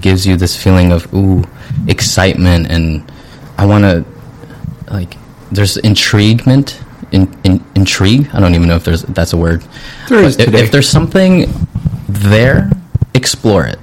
[0.00, 1.42] gives you this feeling of ooh
[1.88, 3.10] excitement and
[3.56, 4.04] I want to
[4.90, 5.16] like
[5.50, 6.78] there's intriguement
[7.10, 8.28] in, in intrigue.
[8.34, 9.64] I don't even know if there's that's a word.
[10.08, 11.46] There is But if, if there's something
[12.08, 12.70] there,
[13.14, 13.79] explore it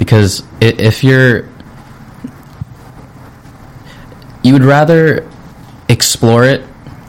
[0.00, 1.46] because if you're
[4.42, 5.28] you would rather
[5.90, 6.64] explore it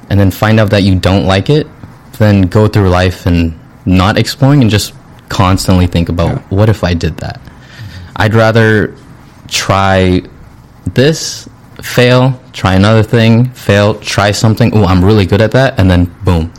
[0.10, 1.66] and then find out that you don't like it
[2.20, 4.94] than go through life and not exploring and just
[5.30, 7.40] constantly think about what if I did that.
[8.18, 8.94] I'd rather
[9.48, 10.22] try
[10.94, 11.48] this,
[11.82, 14.76] fail, try another thing, fail, try something.
[14.76, 16.52] Oh, I'm really good at that, and then boom.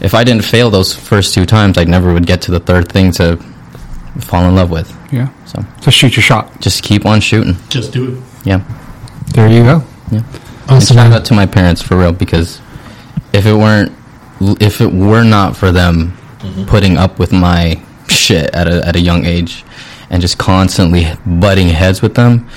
[0.00, 2.90] If I didn't fail those first two times, I never would get to the third
[2.90, 3.38] thing to
[4.20, 4.94] fall in love with.
[5.12, 5.28] Yeah.
[5.46, 6.60] So just shoot your shot.
[6.60, 7.56] just keep on shooting.
[7.68, 8.22] Just do it.
[8.44, 8.64] Yeah.
[9.34, 9.82] There you go.
[10.10, 10.24] And
[10.68, 10.96] Awesome.
[10.96, 11.12] shout man.
[11.12, 12.60] out to my parents for real because
[13.32, 13.92] if it weren't,
[14.60, 16.64] if it were not for them mm-hmm.
[16.66, 19.64] putting up with my shit at a at a young age
[20.10, 22.48] and just constantly butting heads with them,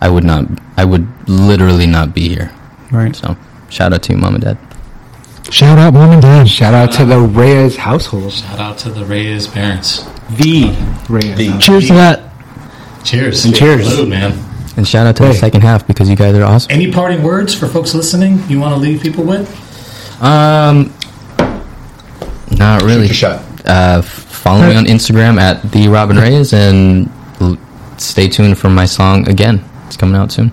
[0.00, 0.46] I would not.
[0.76, 2.52] I would literally not be here.
[2.90, 3.14] Right.
[3.14, 3.36] So
[3.68, 4.58] shout out to you, mom and dad.
[5.50, 6.48] Shout out mom and dad.
[6.48, 8.32] Shout out to the Reyes household.
[8.32, 10.04] Shout out to the Reyes parents.
[10.30, 10.74] The
[11.08, 11.36] Reyes.
[11.36, 11.62] The- household.
[11.62, 12.22] Cheers to that.
[13.04, 13.44] Cheers.
[13.46, 13.88] And cheers.
[13.88, 14.44] Salute, man.
[14.76, 16.70] And shout out to the second half because you guys are awesome.
[16.70, 19.48] Any parting words for folks listening you want to leave people with?
[20.22, 20.92] Um,
[22.56, 23.08] not really.
[23.08, 23.44] Shoot your shot.
[23.66, 27.58] Uh, follow me on Instagram at the Robin Reyes and l-
[27.96, 29.64] stay tuned for my song again.
[29.86, 30.52] It's coming out soon.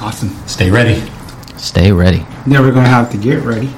[0.00, 0.30] Awesome.
[0.46, 1.02] Stay ready.
[1.56, 2.24] Stay ready.
[2.46, 3.70] Never gonna have to get ready.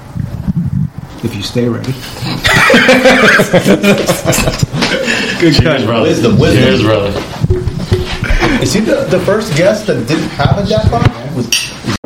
[1.25, 1.93] If you stay ready.
[5.41, 6.03] Good Cheers, brother.
[6.03, 6.63] Wisdom, wisdom.
[6.63, 7.09] Cheers, brother.
[8.63, 11.09] Is he the, the first guest that didn't have a jackpot?
[11.35, 11.98] Was,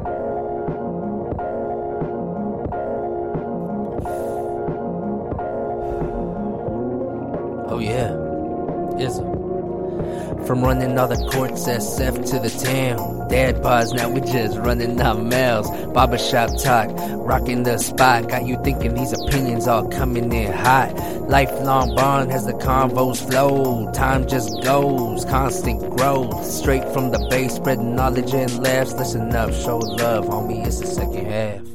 [10.63, 13.29] Running all the courts, SF to the town.
[13.29, 15.69] Dad bars, now we just running our mouths.
[15.93, 18.29] Barbershop talk, rocking the spot.
[18.29, 20.95] Got you thinking these opinions all coming in hot.
[21.29, 23.91] Lifelong bond has the convos flow.
[23.93, 26.47] Time just goes, constant growth.
[26.47, 28.93] Straight from the base, spreading knowledge and laughs.
[28.93, 31.72] Listen up, show love, homie, it's the second half.